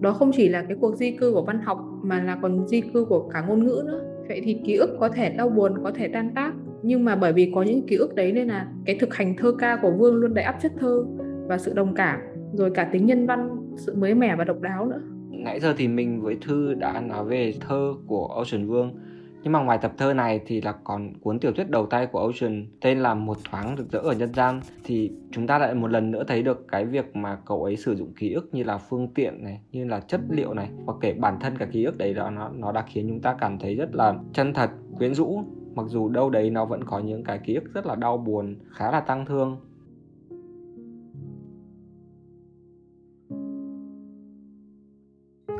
Đó 0.00 0.12
không 0.12 0.30
chỉ 0.34 0.48
là 0.48 0.62
cái 0.62 0.76
cuộc 0.80 0.96
di 0.96 1.10
cư 1.10 1.32
của 1.32 1.42
văn 1.42 1.60
học 1.60 1.78
mà 2.02 2.22
là 2.22 2.38
còn 2.42 2.66
di 2.68 2.80
cư 2.80 3.04
của 3.04 3.28
cả 3.28 3.44
ngôn 3.48 3.66
ngữ 3.66 3.82
nữa. 3.86 4.09
Vậy 4.30 4.40
thì 4.44 4.56
ký 4.64 4.74
ức 4.74 4.96
có 5.00 5.08
thể 5.08 5.28
đau 5.28 5.48
buồn, 5.48 5.74
có 5.84 5.90
thể 5.90 6.08
tan 6.08 6.30
tác. 6.34 6.52
Nhưng 6.82 7.04
mà 7.04 7.16
bởi 7.16 7.32
vì 7.32 7.52
có 7.54 7.62
những 7.62 7.86
ký 7.86 7.96
ức 7.96 8.14
đấy 8.14 8.32
nên 8.32 8.48
là 8.48 8.66
cái 8.86 8.96
thực 9.00 9.14
hành 9.14 9.36
thơ 9.36 9.52
ca 9.58 9.78
của 9.82 9.90
Vương 9.90 10.14
luôn 10.14 10.34
đầy 10.34 10.44
áp 10.44 10.56
chất 10.62 10.72
thơ 10.80 11.04
và 11.46 11.58
sự 11.58 11.72
đồng 11.74 11.94
cảm 11.94 12.20
rồi 12.52 12.70
cả 12.70 12.88
tính 12.92 13.06
nhân 13.06 13.26
văn 13.26 13.48
sự 13.76 13.94
mới 13.94 14.14
mẻ 14.14 14.36
và 14.36 14.44
độc 14.44 14.60
đáo 14.60 14.86
nữa. 14.86 15.00
Nãy 15.30 15.60
giờ 15.60 15.74
thì 15.76 15.88
mình 15.88 16.22
với 16.22 16.36
thư 16.46 16.74
đã 16.74 17.00
nói 17.00 17.24
về 17.24 17.54
thơ 17.60 17.94
của 18.06 18.26
Ocean 18.26 18.66
Vương. 18.66 18.94
Nhưng 19.42 19.52
mà 19.52 19.62
ngoài 19.62 19.78
tập 19.78 19.92
thơ 19.98 20.14
này 20.14 20.40
thì 20.46 20.60
là 20.60 20.72
còn 20.84 21.12
cuốn 21.20 21.38
tiểu 21.38 21.52
thuyết 21.52 21.70
đầu 21.70 21.86
tay 21.86 22.06
của 22.06 22.18
Ocean 22.18 22.66
tên 22.80 22.98
là 22.98 23.14
Một 23.14 23.36
thoáng 23.50 23.74
rực 23.78 23.92
rỡ 23.92 23.98
ở 23.98 24.12
nhân 24.12 24.34
gian. 24.34 24.60
Thì 24.84 25.12
chúng 25.30 25.46
ta 25.46 25.58
lại 25.58 25.74
một 25.74 25.90
lần 25.90 26.10
nữa 26.10 26.24
thấy 26.28 26.42
được 26.42 26.68
cái 26.68 26.84
việc 26.84 27.16
mà 27.16 27.38
cậu 27.46 27.64
ấy 27.64 27.76
sử 27.76 27.96
dụng 27.96 28.12
ký 28.18 28.32
ức 28.32 28.48
như 28.52 28.62
là 28.62 28.78
phương 28.78 29.08
tiện 29.14 29.44
này, 29.44 29.60
như 29.72 29.84
là 29.84 30.00
chất 30.00 30.20
liệu 30.30 30.54
này 30.54 30.68
hoặc 30.86 30.96
kể 31.00 31.12
bản 31.12 31.36
thân 31.40 31.58
cả 31.58 31.66
ký 31.66 31.84
ức 31.84 31.98
đấy 31.98 32.14
đó 32.14 32.30
nó 32.30 32.50
nó 32.54 32.72
đã 32.72 32.84
khiến 32.88 33.08
chúng 33.08 33.20
ta 33.20 33.36
cảm 33.40 33.58
thấy 33.58 33.74
rất 33.74 33.94
là 33.94 34.14
chân 34.32 34.54
thật, 34.54 34.70
quyến 34.98 35.14
rũ. 35.14 35.44
Mặc 35.74 35.86
dù 35.88 36.08
đâu 36.08 36.30
đấy 36.30 36.50
nó 36.50 36.64
vẫn 36.64 36.84
có 36.84 36.98
những 36.98 37.24
cái 37.24 37.38
ký 37.38 37.54
ức 37.54 37.64
rất 37.74 37.86
là 37.86 37.94
đau 37.94 38.18
buồn, 38.18 38.56
khá 38.70 38.90
là 38.90 39.00
tăng 39.00 39.26
thương. 39.26 39.56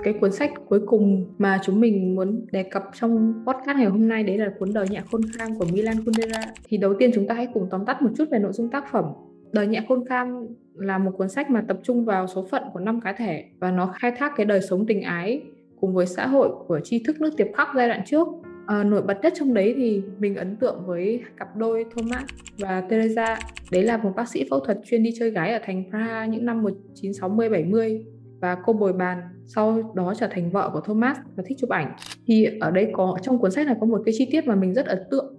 Cái 0.03 0.15
cuốn 0.21 0.33
sách 0.33 0.53
cuối 0.69 0.81
cùng 0.87 1.35
mà 1.39 1.61
chúng 1.65 1.81
mình 1.81 2.15
muốn 2.15 2.47
đề 2.53 2.63
cập 2.63 2.83
trong 2.95 3.45
podcast 3.47 3.77
ngày 3.77 3.87
hôm 3.87 4.09
nay 4.09 4.23
đấy 4.23 4.39
là 4.39 4.53
cuốn 4.59 4.73
đời 4.75 4.87
nhẹ 4.91 5.03
khôn 5.11 5.21
kham 5.39 5.59
của 5.59 5.67
Milan 5.73 6.05
Kundera. 6.05 6.41
Thì 6.69 6.77
đầu 6.77 6.95
tiên 6.99 7.11
chúng 7.15 7.27
ta 7.27 7.35
hãy 7.35 7.49
cùng 7.55 7.67
tóm 7.71 7.85
tắt 7.85 8.03
một 8.03 8.11
chút 8.17 8.25
về 8.31 8.39
nội 8.39 8.53
dung 8.53 8.71
tác 8.71 8.85
phẩm. 8.93 9.05
Đời 9.53 9.67
nhẹ 9.67 9.85
khôn 9.89 10.05
kham 10.09 10.47
là 10.75 10.99
một 10.99 11.11
cuốn 11.19 11.29
sách 11.29 11.51
mà 11.51 11.65
tập 11.69 11.79
trung 11.83 12.05
vào 12.05 12.27
số 12.27 12.47
phận 12.51 12.63
của 12.73 12.81
năm 12.81 13.01
cá 13.01 13.13
thể 13.13 13.45
và 13.59 13.71
nó 13.71 13.87
khai 13.87 14.13
thác 14.19 14.33
cái 14.37 14.47
đời 14.47 14.61
sống 14.61 14.87
tình 14.87 15.03
ái 15.03 15.43
cùng 15.81 15.95
với 15.95 16.07
xã 16.07 16.27
hội 16.27 16.49
của 16.69 16.81
tri 16.81 17.03
thức 17.07 17.21
nước 17.21 17.31
tiệp 17.37 17.47
khắc 17.57 17.69
giai 17.77 17.89
đoạn 17.89 18.03
trước. 18.07 18.29
À, 18.67 18.85
nổi 18.85 19.03
bật 19.03 19.19
nhất 19.23 19.33
trong 19.37 19.55
đấy 19.55 19.75
thì 19.77 20.03
mình 20.19 20.37
ấn 20.37 20.57
tượng 20.57 20.83
với 20.87 21.23
cặp 21.37 21.57
đôi 21.57 21.85
Thomas 21.97 22.25
và 22.59 22.81
Teresa. 22.81 23.39
Đấy 23.73 23.83
là 23.83 23.97
một 23.97 24.13
bác 24.17 24.29
sĩ 24.29 24.45
phẫu 24.51 24.61
thuật 24.61 24.79
chuyên 24.85 25.03
đi 25.03 25.11
chơi 25.19 25.31
gái 25.31 25.53
ở 25.53 25.59
thành 25.65 25.85
Praha 25.91 26.27
những 26.27 26.45
năm 26.45 26.63
1960 26.63 27.49
70 27.49 28.05
và 28.41 28.57
cô 28.65 28.73
bồi 28.73 28.93
bàn 28.93 29.19
sau 29.47 29.93
đó 29.95 30.15
trở 30.17 30.29
thành 30.31 30.51
vợ 30.51 30.71
của 30.73 30.81
Thomas 30.81 31.17
và 31.37 31.43
thích 31.47 31.59
chụp 31.61 31.71
ảnh. 31.71 31.93
Thì 32.27 32.47
ở 32.61 32.71
đây 32.71 32.91
có 32.93 33.17
trong 33.23 33.39
cuốn 33.39 33.51
sách 33.51 33.67
này 33.67 33.77
có 33.81 33.87
một 33.87 34.03
cái 34.05 34.15
chi 34.19 34.29
tiết 34.31 34.47
mà 34.47 34.55
mình 34.55 34.75
rất 34.75 34.87
ấn 34.87 34.99
tượng. 35.11 35.35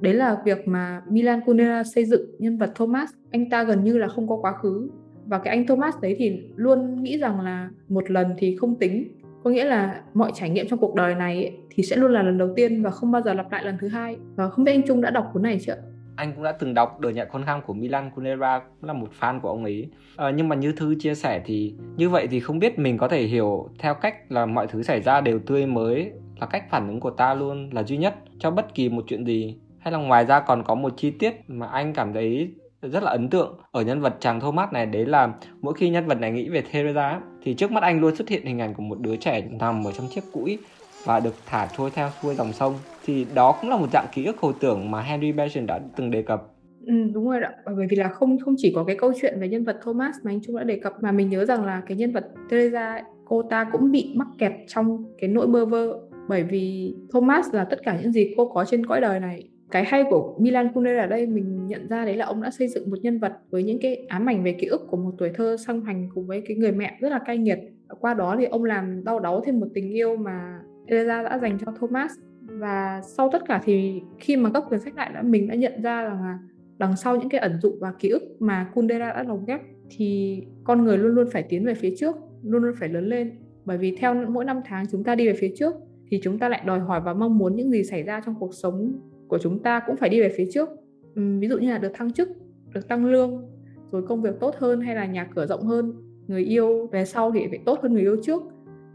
Đấy 0.00 0.14
là 0.14 0.36
việc 0.44 0.68
mà 0.68 1.02
Milan 1.10 1.40
Kundera 1.46 1.84
xây 1.84 2.04
dựng 2.04 2.30
nhân 2.38 2.58
vật 2.58 2.72
Thomas. 2.74 3.10
Anh 3.30 3.50
ta 3.50 3.64
gần 3.64 3.84
như 3.84 3.98
là 3.98 4.08
không 4.08 4.28
có 4.28 4.36
quá 4.36 4.52
khứ. 4.52 4.90
Và 5.26 5.38
cái 5.38 5.56
anh 5.56 5.66
Thomas 5.66 5.94
đấy 6.02 6.14
thì 6.18 6.40
luôn 6.56 7.02
nghĩ 7.02 7.18
rằng 7.18 7.40
là 7.40 7.70
một 7.88 8.10
lần 8.10 8.26
thì 8.38 8.56
không 8.56 8.78
tính. 8.78 9.08
Có 9.44 9.50
nghĩa 9.50 9.64
là 9.64 10.02
mọi 10.14 10.32
trải 10.34 10.50
nghiệm 10.50 10.66
trong 10.68 10.78
cuộc 10.78 10.94
đời 10.94 11.14
này 11.14 11.34
ấy, 11.34 11.56
thì 11.70 11.82
sẽ 11.82 11.96
luôn 11.96 12.12
là 12.12 12.22
lần 12.22 12.38
đầu 12.38 12.48
tiên 12.56 12.82
và 12.82 12.90
không 12.90 13.12
bao 13.12 13.22
giờ 13.22 13.34
lặp 13.34 13.52
lại 13.52 13.64
lần 13.64 13.76
thứ 13.80 13.88
hai. 13.88 14.16
Và 14.36 14.48
không 14.48 14.64
biết 14.64 14.72
anh 14.72 14.82
Trung 14.86 15.00
đã 15.00 15.10
đọc 15.10 15.30
cuốn 15.32 15.42
này 15.42 15.58
chưa 15.60 15.76
anh 16.18 16.32
cũng 16.32 16.44
đã 16.44 16.52
từng 16.52 16.74
đọc 16.74 17.00
đời 17.00 17.12
nhạc 17.12 17.24
con 17.24 17.44
khang 17.44 17.62
của 17.66 17.72
Milan 17.72 18.10
Kundera 18.10 18.58
cũng 18.58 18.88
là 18.88 18.92
một 18.92 19.08
fan 19.20 19.40
của 19.40 19.48
ông 19.48 19.64
ấy. 19.64 19.88
À, 20.16 20.30
nhưng 20.30 20.48
mà 20.48 20.56
như 20.56 20.72
thư 20.72 20.94
chia 20.98 21.14
sẻ 21.14 21.42
thì 21.44 21.74
như 21.96 22.08
vậy 22.08 22.26
thì 22.30 22.40
không 22.40 22.58
biết 22.58 22.78
mình 22.78 22.98
có 22.98 23.08
thể 23.08 23.22
hiểu 23.22 23.68
theo 23.78 23.94
cách 23.94 24.14
là 24.28 24.46
mọi 24.46 24.66
thứ 24.66 24.82
xảy 24.82 25.00
ra 25.00 25.20
đều 25.20 25.38
tươi 25.38 25.66
mới 25.66 26.12
là 26.40 26.46
cách 26.46 26.64
phản 26.70 26.88
ứng 26.88 27.00
của 27.00 27.10
ta 27.10 27.34
luôn 27.34 27.70
là 27.72 27.82
duy 27.82 27.96
nhất 27.96 28.14
cho 28.38 28.50
bất 28.50 28.74
kỳ 28.74 28.88
một 28.88 29.04
chuyện 29.08 29.24
gì. 29.26 29.56
Hay 29.78 29.92
là 29.92 29.98
ngoài 29.98 30.24
ra 30.24 30.40
còn 30.40 30.62
có 30.64 30.74
một 30.74 30.92
chi 30.96 31.10
tiết 31.10 31.34
mà 31.48 31.66
anh 31.66 31.94
cảm 31.94 32.12
thấy 32.12 32.54
rất 32.82 33.02
là 33.02 33.10
ấn 33.10 33.30
tượng 33.30 33.58
ở 33.70 33.82
nhân 33.82 34.00
vật 34.00 34.16
chàng 34.20 34.40
Thomas 34.40 34.72
này 34.72 34.86
đấy 34.86 35.06
là 35.06 35.32
mỗi 35.60 35.74
khi 35.74 35.90
nhân 35.90 36.06
vật 36.06 36.20
này 36.20 36.32
nghĩ 36.32 36.48
về 36.48 36.62
Teresa 36.72 37.20
thì 37.42 37.54
trước 37.54 37.70
mắt 37.70 37.82
anh 37.82 38.00
luôn 38.00 38.16
xuất 38.16 38.28
hiện 38.28 38.46
hình 38.46 38.60
ảnh 38.60 38.74
của 38.74 38.82
một 38.82 39.00
đứa 39.00 39.16
trẻ 39.16 39.40
nằm 39.50 39.84
ở 39.84 39.92
trong 39.92 40.06
chiếc 40.10 40.24
cũi 40.32 40.58
và 41.04 41.20
được 41.20 41.34
thả 41.46 41.68
trôi 41.76 41.90
theo 41.94 42.08
xuôi 42.22 42.34
dòng 42.34 42.52
sông 42.52 42.74
thì 43.04 43.26
đó 43.34 43.58
cũng 43.60 43.70
là 43.70 43.76
một 43.76 43.86
dạng 43.92 44.06
ký 44.14 44.24
ức 44.24 44.38
hồi 44.38 44.52
tưởng 44.60 44.90
mà 44.90 45.02
Henry 45.02 45.32
Benson 45.32 45.66
đã 45.66 45.80
từng 45.96 46.10
đề 46.10 46.22
cập. 46.22 46.42
Ừ, 46.86 46.94
đúng 47.12 47.28
rồi 47.28 47.40
đó 47.40 47.48
bởi 47.76 47.86
vì 47.90 47.96
là 47.96 48.08
không 48.08 48.38
không 48.44 48.54
chỉ 48.58 48.72
có 48.74 48.84
cái 48.84 48.96
câu 48.96 49.12
chuyện 49.20 49.40
về 49.40 49.48
nhân 49.48 49.64
vật 49.64 49.78
Thomas 49.84 50.14
mà 50.24 50.30
anh 50.30 50.40
Trung 50.46 50.56
đã 50.56 50.64
đề 50.64 50.80
cập 50.82 50.92
mà 51.00 51.12
mình 51.12 51.30
nhớ 51.30 51.44
rằng 51.44 51.64
là 51.64 51.82
cái 51.86 51.96
nhân 51.96 52.12
vật 52.12 52.24
Teresa 52.50 53.02
cô 53.24 53.42
ta 53.42 53.66
cũng 53.72 53.90
bị 53.90 54.12
mắc 54.16 54.28
kẹt 54.38 54.52
trong 54.66 55.04
cái 55.18 55.30
nỗi 55.30 55.46
bơ 55.46 55.66
vơ. 55.66 56.00
Bởi 56.28 56.42
vì 56.42 56.94
Thomas 57.12 57.54
là 57.54 57.64
tất 57.64 57.78
cả 57.82 57.98
những 58.02 58.12
gì 58.12 58.34
cô 58.36 58.48
có 58.48 58.64
trên 58.64 58.86
cõi 58.86 59.00
đời 59.00 59.20
này. 59.20 59.48
Cái 59.70 59.84
hay 59.84 60.04
của 60.10 60.36
Milan 60.40 60.72
Kundera 60.72 61.02
ở 61.02 61.06
đây 61.06 61.26
mình 61.26 61.66
nhận 61.66 61.88
ra 61.88 62.04
đấy 62.04 62.16
là 62.16 62.24
ông 62.24 62.42
đã 62.42 62.50
xây 62.50 62.68
dựng 62.68 62.90
một 62.90 62.96
nhân 63.02 63.18
vật 63.18 63.32
với 63.50 63.62
những 63.62 63.78
cái 63.82 63.96
ám 64.08 64.28
ảnh 64.28 64.44
về 64.44 64.52
ký 64.52 64.66
ức 64.66 64.86
của 64.90 64.96
một 64.96 65.10
tuổi 65.18 65.30
thơ 65.34 65.56
song 65.66 65.82
hành 65.82 66.08
cùng 66.14 66.26
với 66.26 66.42
cái 66.48 66.56
người 66.56 66.72
mẹ 66.72 66.98
rất 67.00 67.08
là 67.08 67.18
cay 67.26 67.38
nghiệt. 67.38 67.58
Qua 68.00 68.14
đó 68.14 68.36
thì 68.38 68.44
ông 68.44 68.64
làm 68.64 69.04
đau 69.04 69.20
đáu 69.20 69.40
thêm 69.40 69.60
một 69.60 69.66
tình 69.74 69.92
yêu 69.92 70.16
mà 70.16 70.58
Teresa 70.88 71.22
đã 71.22 71.38
dành 71.38 71.58
cho 71.58 71.72
Thomas. 71.80 72.12
Và 72.42 73.00
sau 73.16 73.28
tất 73.32 73.42
cả 73.48 73.60
thì 73.64 74.02
khi 74.18 74.36
mà 74.36 74.50
gấp 74.54 74.60
quyển 74.68 74.80
sách 74.80 74.96
lại 74.96 75.10
đã, 75.14 75.22
mình 75.22 75.48
đã 75.48 75.54
nhận 75.54 75.82
ra 75.82 76.02
rằng 76.02 76.22
là 76.22 76.38
đằng 76.78 76.96
sau 76.96 77.16
những 77.16 77.28
cái 77.28 77.40
ẩn 77.40 77.58
dụ 77.62 77.72
và 77.80 77.92
ký 77.98 78.08
ức 78.08 78.22
mà 78.38 78.70
Kundera 78.74 79.12
đã 79.12 79.22
lồng 79.22 79.44
ghép 79.44 79.60
thì 79.90 80.40
con 80.64 80.84
người 80.84 80.98
luôn 80.98 81.14
luôn 81.14 81.28
phải 81.32 81.42
tiến 81.42 81.64
về 81.64 81.74
phía 81.74 81.94
trước, 81.98 82.16
luôn 82.42 82.62
luôn 82.62 82.74
phải 82.80 82.88
lớn 82.88 83.06
lên. 83.06 83.32
Bởi 83.64 83.78
vì 83.78 83.96
theo 83.96 84.14
mỗi 84.14 84.44
năm 84.44 84.60
tháng 84.64 84.84
chúng 84.90 85.04
ta 85.04 85.14
đi 85.14 85.26
về 85.26 85.34
phía 85.40 85.52
trước 85.56 85.74
thì 86.10 86.20
chúng 86.22 86.38
ta 86.38 86.48
lại 86.48 86.62
đòi 86.66 86.80
hỏi 86.80 87.00
và 87.04 87.14
mong 87.14 87.38
muốn 87.38 87.56
những 87.56 87.70
gì 87.70 87.84
xảy 87.84 88.02
ra 88.02 88.20
trong 88.26 88.34
cuộc 88.38 88.54
sống 88.54 88.92
của 89.28 89.38
chúng 89.38 89.62
ta 89.62 89.80
cũng 89.86 89.96
phải 89.96 90.08
đi 90.08 90.20
về 90.20 90.32
phía 90.36 90.48
trước. 90.52 90.68
Ví 91.14 91.48
dụ 91.48 91.58
như 91.58 91.70
là 91.70 91.78
được 91.78 91.92
thăng 91.94 92.12
chức, 92.12 92.28
được 92.74 92.88
tăng 92.88 93.06
lương, 93.06 93.44
rồi 93.92 94.02
công 94.06 94.22
việc 94.22 94.40
tốt 94.40 94.54
hơn 94.58 94.80
hay 94.80 94.94
là 94.94 95.06
nhà 95.06 95.28
cửa 95.34 95.46
rộng 95.46 95.62
hơn, 95.62 95.92
người 96.26 96.42
yêu 96.42 96.86
về 96.92 97.04
sau 97.04 97.32
thì 97.32 97.46
phải 97.50 97.58
tốt 97.64 97.78
hơn 97.82 97.92
người 97.92 98.02
yêu 98.02 98.16
trước, 98.22 98.42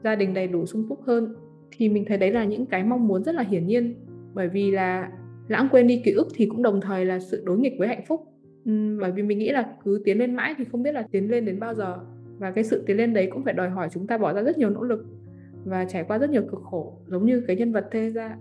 gia 0.03 0.15
đình 0.15 0.33
đầy 0.33 0.47
đủ 0.47 0.65
sung 0.65 0.85
túc 0.89 1.03
hơn 1.03 1.35
thì 1.77 1.89
mình 1.89 2.05
thấy 2.07 2.17
đấy 2.17 2.31
là 2.31 2.43
những 2.43 2.65
cái 2.65 2.83
mong 2.83 3.07
muốn 3.07 3.23
rất 3.23 3.35
là 3.35 3.43
hiển 3.43 3.67
nhiên. 3.67 3.95
Bởi 4.33 4.49
vì 4.49 4.71
là 4.71 5.09
lãng 5.47 5.67
quên 5.71 5.87
đi 5.87 6.01
ký 6.05 6.11
ức 6.11 6.27
thì 6.35 6.45
cũng 6.45 6.63
đồng 6.63 6.81
thời 6.81 7.05
là 7.05 7.19
sự 7.19 7.43
đối 7.45 7.57
nghịch 7.57 7.73
với 7.79 7.87
hạnh 7.87 8.03
phúc. 8.07 8.21
Uhm, 8.69 8.99
bởi 8.99 9.11
vì 9.11 9.23
mình 9.23 9.39
nghĩ 9.39 9.49
là 9.49 9.73
cứ 9.83 10.01
tiến 10.05 10.17
lên 10.17 10.35
mãi 10.35 10.55
thì 10.57 10.63
không 10.71 10.83
biết 10.83 10.91
là 10.91 11.07
tiến 11.11 11.31
lên 11.31 11.45
đến 11.45 11.59
bao 11.59 11.73
giờ. 11.73 11.97
Và 12.37 12.51
cái 12.51 12.63
sự 12.63 12.83
tiến 12.87 12.97
lên 12.97 13.13
đấy 13.13 13.29
cũng 13.31 13.43
phải 13.43 13.53
đòi 13.53 13.69
hỏi 13.69 13.89
chúng 13.91 14.07
ta 14.07 14.17
bỏ 14.17 14.33
ra 14.33 14.41
rất 14.41 14.57
nhiều 14.57 14.69
nỗ 14.69 14.83
lực 14.83 15.05
và 15.65 15.85
trải 15.85 16.03
qua 16.03 16.17
rất 16.17 16.29
nhiều 16.29 16.41
cực 16.51 16.61
khổ 16.63 16.97
giống 17.07 17.25
như 17.25 17.43
cái 17.47 17.55
nhân 17.55 17.71
vật 17.71 17.87
Thê 17.91 18.09
ra. 18.09 18.37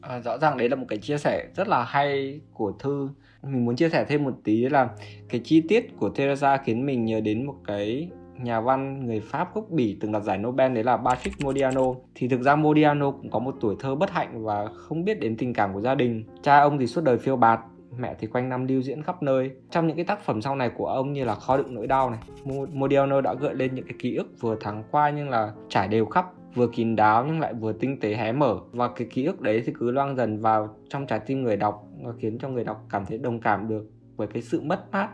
À, 0.00 0.20
rõ 0.20 0.38
ràng 0.38 0.58
đấy 0.58 0.68
là 0.68 0.76
một 0.76 0.86
cái 0.88 0.98
chia 0.98 1.18
sẻ 1.18 1.46
rất 1.56 1.68
là 1.68 1.84
hay 1.84 2.40
của 2.52 2.72
thư. 2.78 3.08
Mình 3.42 3.64
muốn 3.64 3.76
chia 3.76 3.88
sẻ 3.88 4.04
thêm 4.08 4.24
một 4.24 4.34
tí 4.44 4.68
là 4.68 4.88
cái 5.28 5.40
chi 5.44 5.62
tiết 5.68 5.86
của 5.98 6.08
Teresa 6.08 6.56
khiến 6.56 6.86
mình 6.86 7.04
nhớ 7.04 7.20
đến 7.20 7.46
một 7.46 7.56
cái 7.66 8.10
nhà 8.42 8.60
văn 8.60 9.06
người 9.06 9.20
Pháp 9.20 9.54
gốc 9.54 9.64
Bỉ 9.70 9.98
từng 10.00 10.12
đoạt 10.12 10.24
giải 10.24 10.38
Nobel 10.38 10.74
đấy 10.74 10.84
là 10.84 10.96
Patrick 10.96 11.44
Modiano. 11.44 11.82
Thì 12.14 12.28
thực 12.28 12.40
ra 12.40 12.56
Modiano 12.56 13.10
cũng 13.10 13.30
có 13.30 13.38
một 13.38 13.54
tuổi 13.60 13.76
thơ 13.78 13.94
bất 13.94 14.10
hạnh 14.10 14.44
và 14.44 14.66
không 14.74 15.04
biết 15.04 15.20
đến 15.20 15.36
tình 15.36 15.52
cảm 15.52 15.74
của 15.74 15.80
gia 15.80 15.94
đình. 15.94 16.24
Cha 16.42 16.58
ông 16.58 16.78
thì 16.78 16.86
suốt 16.86 17.04
đời 17.04 17.18
phiêu 17.18 17.36
bạt, 17.36 17.60
mẹ 17.98 18.14
thì 18.18 18.26
quanh 18.26 18.48
năm 18.48 18.66
lưu 18.66 18.82
diễn 18.82 19.02
khắp 19.02 19.22
nơi. 19.22 19.50
Trong 19.70 19.86
những 19.86 19.96
cái 19.96 20.04
tác 20.04 20.24
phẩm 20.24 20.42
sau 20.42 20.56
này 20.56 20.70
của 20.76 20.86
ông 20.86 21.12
như 21.12 21.24
là 21.24 21.34
kho 21.34 21.56
đựng 21.56 21.74
nỗi 21.74 21.86
đau 21.86 22.10
này 22.10 22.20
Modiano 22.72 23.20
đã 23.20 23.34
gợi 23.34 23.54
lên 23.54 23.74
những 23.74 23.84
cái 23.84 23.94
ký 23.98 24.14
ức 24.14 24.26
vừa 24.40 24.56
thắng 24.60 24.84
qua 24.90 25.10
nhưng 25.10 25.28
là 25.28 25.52
trải 25.68 25.88
đều 25.88 26.06
khắp, 26.06 26.26
vừa 26.54 26.66
kín 26.66 26.96
đáo 26.96 27.24
nhưng 27.26 27.40
lại 27.40 27.54
vừa 27.54 27.72
tinh 27.72 28.00
tế 28.00 28.14
hé 28.14 28.32
mở. 28.32 28.58
Và 28.72 28.88
cái 28.88 29.08
ký 29.10 29.24
ức 29.24 29.40
đấy 29.40 29.62
thì 29.66 29.72
cứ 29.78 29.90
loang 29.90 30.16
dần 30.16 30.40
vào 30.40 30.76
trong 30.88 31.06
trái 31.06 31.20
tim 31.26 31.42
người 31.42 31.56
đọc 31.56 31.84
và 32.02 32.12
khiến 32.18 32.38
cho 32.38 32.48
người 32.48 32.64
đọc 32.64 32.84
cảm 32.90 33.06
thấy 33.06 33.18
đồng 33.18 33.40
cảm 33.40 33.68
được 33.68 33.86
với 34.16 34.26
cái 34.26 34.42
sự 34.42 34.60
mất 34.60 34.92
mát, 34.92 35.08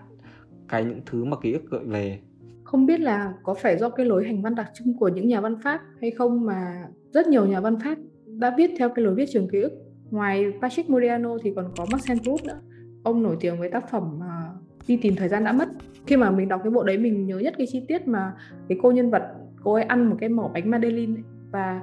cái 0.69 0.85
những 0.85 1.01
thứ 1.07 1.25
mà 1.25 1.37
ký 1.43 1.53
ức 1.53 1.63
gợi 1.71 1.85
về 1.85 2.19
không 2.71 2.87
biết 2.87 3.01
là 3.01 3.33
có 3.43 3.55
phải 3.55 3.79
do 3.79 3.89
cái 3.89 4.07
lối 4.07 4.27
hành 4.27 4.43
văn 4.43 4.55
đặc 4.55 4.71
trưng 4.75 4.97
của 4.99 5.09
những 5.09 5.29
nhà 5.29 5.41
văn 5.41 5.57
Pháp 5.63 5.81
hay 6.01 6.11
không 6.11 6.47
mà 6.47 6.87
rất 7.13 7.27
nhiều 7.27 7.47
nhà 7.47 7.61
văn 7.61 7.77
Pháp 7.85 7.99
đã 8.27 8.55
viết 8.59 8.71
theo 8.79 8.89
cái 8.89 9.05
lối 9.05 9.15
viết 9.15 9.29
trường 9.33 9.49
ký 9.49 9.61
ức. 9.61 9.73
Ngoài 10.11 10.45
Patrick 10.63 10.91
Modiano 10.91 11.39
thì 11.43 11.53
còn 11.57 11.73
có 11.77 11.87
Marcel 11.93 12.19
Proust 12.19 12.45
nữa. 12.45 12.61
Ông 13.03 13.23
nổi 13.23 13.37
tiếng 13.41 13.59
với 13.59 13.69
tác 13.69 13.91
phẩm 13.91 14.19
uh, 14.19 14.89
đi 14.89 14.99
tìm 15.03 15.17
thời 15.17 15.29
gian 15.29 15.45
đã 15.45 15.53
mất. 15.53 15.69
Khi 16.07 16.17
mà 16.17 16.31
mình 16.31 16.49
đọc 16.49 16.61
cái 16.65 16.71
bộ 16.71 16.83
đấy 16.83 16.99
mình 16.99 17.27
nhớ 17.27 17.39
nhất 17.39 17.55
cái 17.59 17.67
chi 17.71 17.85
tiết 17.89 18.09
mà 18.09 18.33
cái 18.69 18.79
cô 18.83 18.93
nhân 18.93 19.11
vật 19.11 19.23
cô 19.63 19.75
ấy 19.75 19.83
ăn 19.83 20.11
một 20.11 20.17
cái 20.21 20.29
mẩu 20.29 20.51
bánh 20.55 20.71
Madeleine 20.71 21.15
ấy. 21.17 21.23
và 21.51 21.81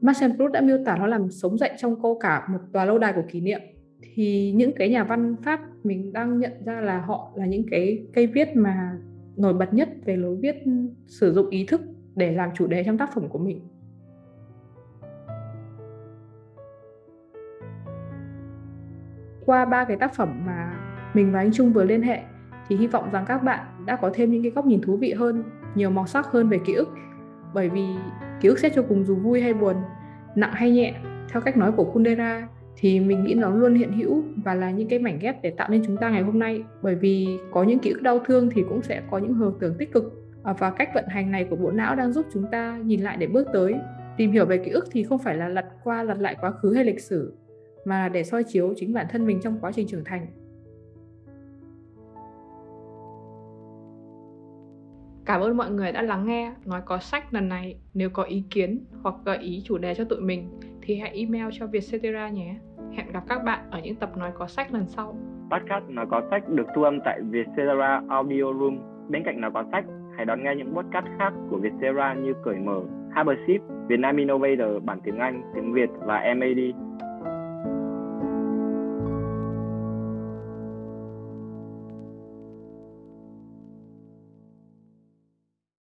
Marcel 0.00 0.30
Proust 0.32 0.52
đã 0.52 0.60
miêu 0.60 0.78
tả 0.84 0.96
nó 0.96 1.06
làm 1.06 1.30
sống 1.30 1.58
dậy 1.58 1.70
trong 1.78 2.02
cô 2.02 2.18
cả 2.18 2.48
một 2.52 2.60
tòa 2.72 2.84
lâu 2.84 2.98
đài 2.98 3.12
của 3.12 3.24
kỷ 3.28 3.40
niệm. 3.40 3.60
Thì 4.14 4.52
những 4.52 4.72
cái 4.76 4.88
nhà 4.88 5.04
văn 5.04 5.36
Pháp 5.44 5.60
mình 5.84 6.12
đang 6.12 6.38
nhận 6.38 6.52
ra 6.64 6.80
là 6.80 7.00
họ 7.00 7.32
là 7.34 7.46
những 7.46 7.62
cái 7.70 8.06
cây 8.14 8.26
viết 8.26 8.48
mà 8.56 8.98
nổi 9.38 9.54
bật 9.54 9.74
nhất 9.74 9.88
về 10.04 10.16
lối 10.16 10.36
viết 10.36 10.56
ừ, 10.64 10.70
sử 11.06 11.32
dụng 11.32 11.48
ý 11.48 11.64
thức 11.66 11.80
để 12.14 12.32
làm 12.32 12.50
chủ 12.54 12.66
đề 12.66 12.84
trong 12.84 12.98
tác 12.98 13.14
phẩm 13.14 13.28
của 13.28 13.38
mình 13.38 13.60
qua 19.48 19.64
ba 19.64 19.84
cái 19.84 19.96
tác 19.96 20.14
phẩm 20.14 20.42
mà 20.46 20.72
mình 21.14 21.32
và 21.32 21.38
anh 21.38 21.52
Trung 21.52 21.72
vừa 21.72 21.84
liên 21.84 22.02
hệ 22.02 22.22
thì 22.68 22.76
hy 22.76 22.86
vọng 22.86 23.10
rằng 23.12 23.24
các 23.28 23.42
bạn 23.42 23.66
đã 23.86 23.96
có 23.96 24.10
thêm 24.14 24.30
những 24.30 24.42
cái 24.42 24.50
góc 24.50 24.66
nhìn 24.66 24.80
thú 24.80 24.96
vị 24.96 25.12
hơn, 25.12 25.44
nhiều 25.74 25.90
màu 25.90 26.06
sắc 26.06 26.26
hơn 26.26 26.48
về 26.48 26.58
ký 26.64 26.72
ức. 26.72 26.88
Bởi 27.54 27.68
vì 27.68 27.86
ký 28.40 28.48
ức 28.48 28.58
xét 28.58 28.72
cho 28.74 28.82
cùng 28.82 29.04
dù 29.04 29.16
vui 29.16 29.40
hay 29.40 29.54
buồn, 29.54 29.76
nặng 30.34 30.52
hay 30.52 30.70
nhẹ, 30.70 30.94
theo 31.32 31.42
cách 31.42 31.56
nói 31.56 31.72
của 31.72 31.84
Kundera 31.84 32.48
thì 32.80 33.00
mình 33.00 33.24
nghĩ 33.24 33.34
nó 33.34 33.50
luôn 33.50 33.74
hiện 33.74 33.92
hữu 33.92 34.22
và 34.44 34.54
là 34.54 34.70
những 34.70 34.88
cái 34.88 34.98
mảnh 34.98 35.18
ghép 35.18 35.42
để 35.42 35.50
tạo 35.50 35.68
nên 35.70 35.82
chúng 35.86 35.96
ta 35.96 36.10
ngày 36.10 36.22
hôm 36.22 36.38
nay. 36.38 36.62
Bởi 36.82 36.94
vì 36.94 37.38
có 37.50 37.62
những 37.62 37.78
ký 37.78 37.90
ức 37.90 38.02
đau 38.02 38.18
thương 38.18 38.50
thì 38.50 38.64
cũng 38.68 38.82
sẽ 38.82 39.02
có 39.10 39.18
những 39.18 39.34
hồi 39.34 39.52
tưởng 39.60 39.74
tích 39.78 39.92
cực. 39.92 40.04
À, 40.42 40.52
và 40.52 40.70
cách 40.70 40.90
vận 40.94 41.04
hành 41.08 41.30
này 41.30 41.44
của 41.50 41.56
bộ 41.56 41.70
não 41.70 41.96
đang 41.96 42.12
giúp 42.12 42.26
chúng 42.32 42.44
ta 42.52 42.78
nhìn 42.84 43.00
lại 43.00 43.16
để 43.16 43.26
bước 43.26 43.48
tới. 43.52 43.74
Tìm 44.16 44.32
hiểu 44.32 44.46
về 44.46 44.58
ký 44.58 44.70
ức 44.70 44.84
thì 44.92 45.04
không 45.04 45.18
phải 45.18 45.36
là 45.36 45.48
lật 45.48 45.64
qua 45.84 46.02
lật 46.02 46.18
lại 46.18 46.36
quá 46.40 46.50
khứ 46.50 46.72
hay 46.74 46.84
lịch 46.84 47.00
sử, 47.00 47.34
mà 47.84 48.08
để 48.08 48.24
soi 48.24 48.44
chiếu 48.44 48.74
chính 48.76 48.92
bản 48.92 49.06
thân 49.10 49.26
mình 49.26 49.40
trong 49.42 49.58
quá 49.60 49.72
trình 49.72 49.86
trưởng 49.86 50.04
thành. 50.04 50.26
Cảm 55.24 55.40
ơn 55.40 55.56
mọi 55.56 55.70
người 55.70 55.92
đã 55.92 56.02
lắng 56.02 56.26
nghe, 56.26 56.52
nói 56.64 56.80
có 56.84 56.98
sách 56.98 57.34
lần 57.34 57.48
này. 57.48 57.80
Nếu 57.94 58.10
có 58.10 58.22
ý 58.22 58.44
kiến 58.50 58.84
hoặc 59.02 59.14
gợi 59.24 59.38
ý 59.38 59.62
chủ 59.64 59.78
đề 59.78 59.94
cho 59.94 60.04
tụi 60.04 60.20
mình 60.20 60.50
thì 60.88 60.96
hãy 60.96 61.10
email 61.10 61.48
cho 61.52 61.66
Vietcetera 61.66 62.28
nhé. 62.28 62.54
Hẹn 62.96 63.12
gặp 63.12 63.22
các 63.28 63.44
bạn 63.44 63.70
ở 63.70 63.80
những 63.84 63.94
tập 63.94 64.16
nói 64.16 64.30
có 64.38 64.46
sách 64.46 64.72
lần 64.72 64.86
sau. 64.86 65.16
Podcast 65.50 65.84
Nói 65.88 66.06
có 66.10 66.22
sách 66.30 66.48
được 66.48 66.66
thu 66.74 66.82
âm 66.82 67.00
tại 67.04 67.20
Vietcetera 67.30 68.02
Audio 68.08 68.52
Room. 68.60 68.78
Bên 69.08 69.22
cạnh 69.24 69.40
Nói 69.40 69.50
có 69.54 69.64
sách, 69.72 69.84
hãy 70.16 70.26
đón 70.26 70.42
nghe 70.42 70.54
những 70.54 70.74
podcast 70.74 71.06
khác 71.18 71.32
của 71.50 71.56
Vietcetera 71.56 72.14
như 72.14 72.32
Cởi 72.44 72.56
Mở, 72.56 72.80
Habership, 73.10 73.60
Vietnam 73.88 74.16
Innovator 74.16 74.84
bản 74.84 75.00
tiếng 75.04 75.18
Anh, 75.18 75.42
tiếng 75.54 75.72
Việt 75.72 75.90
và 76.06 76.34
MAD. 76.36 76.58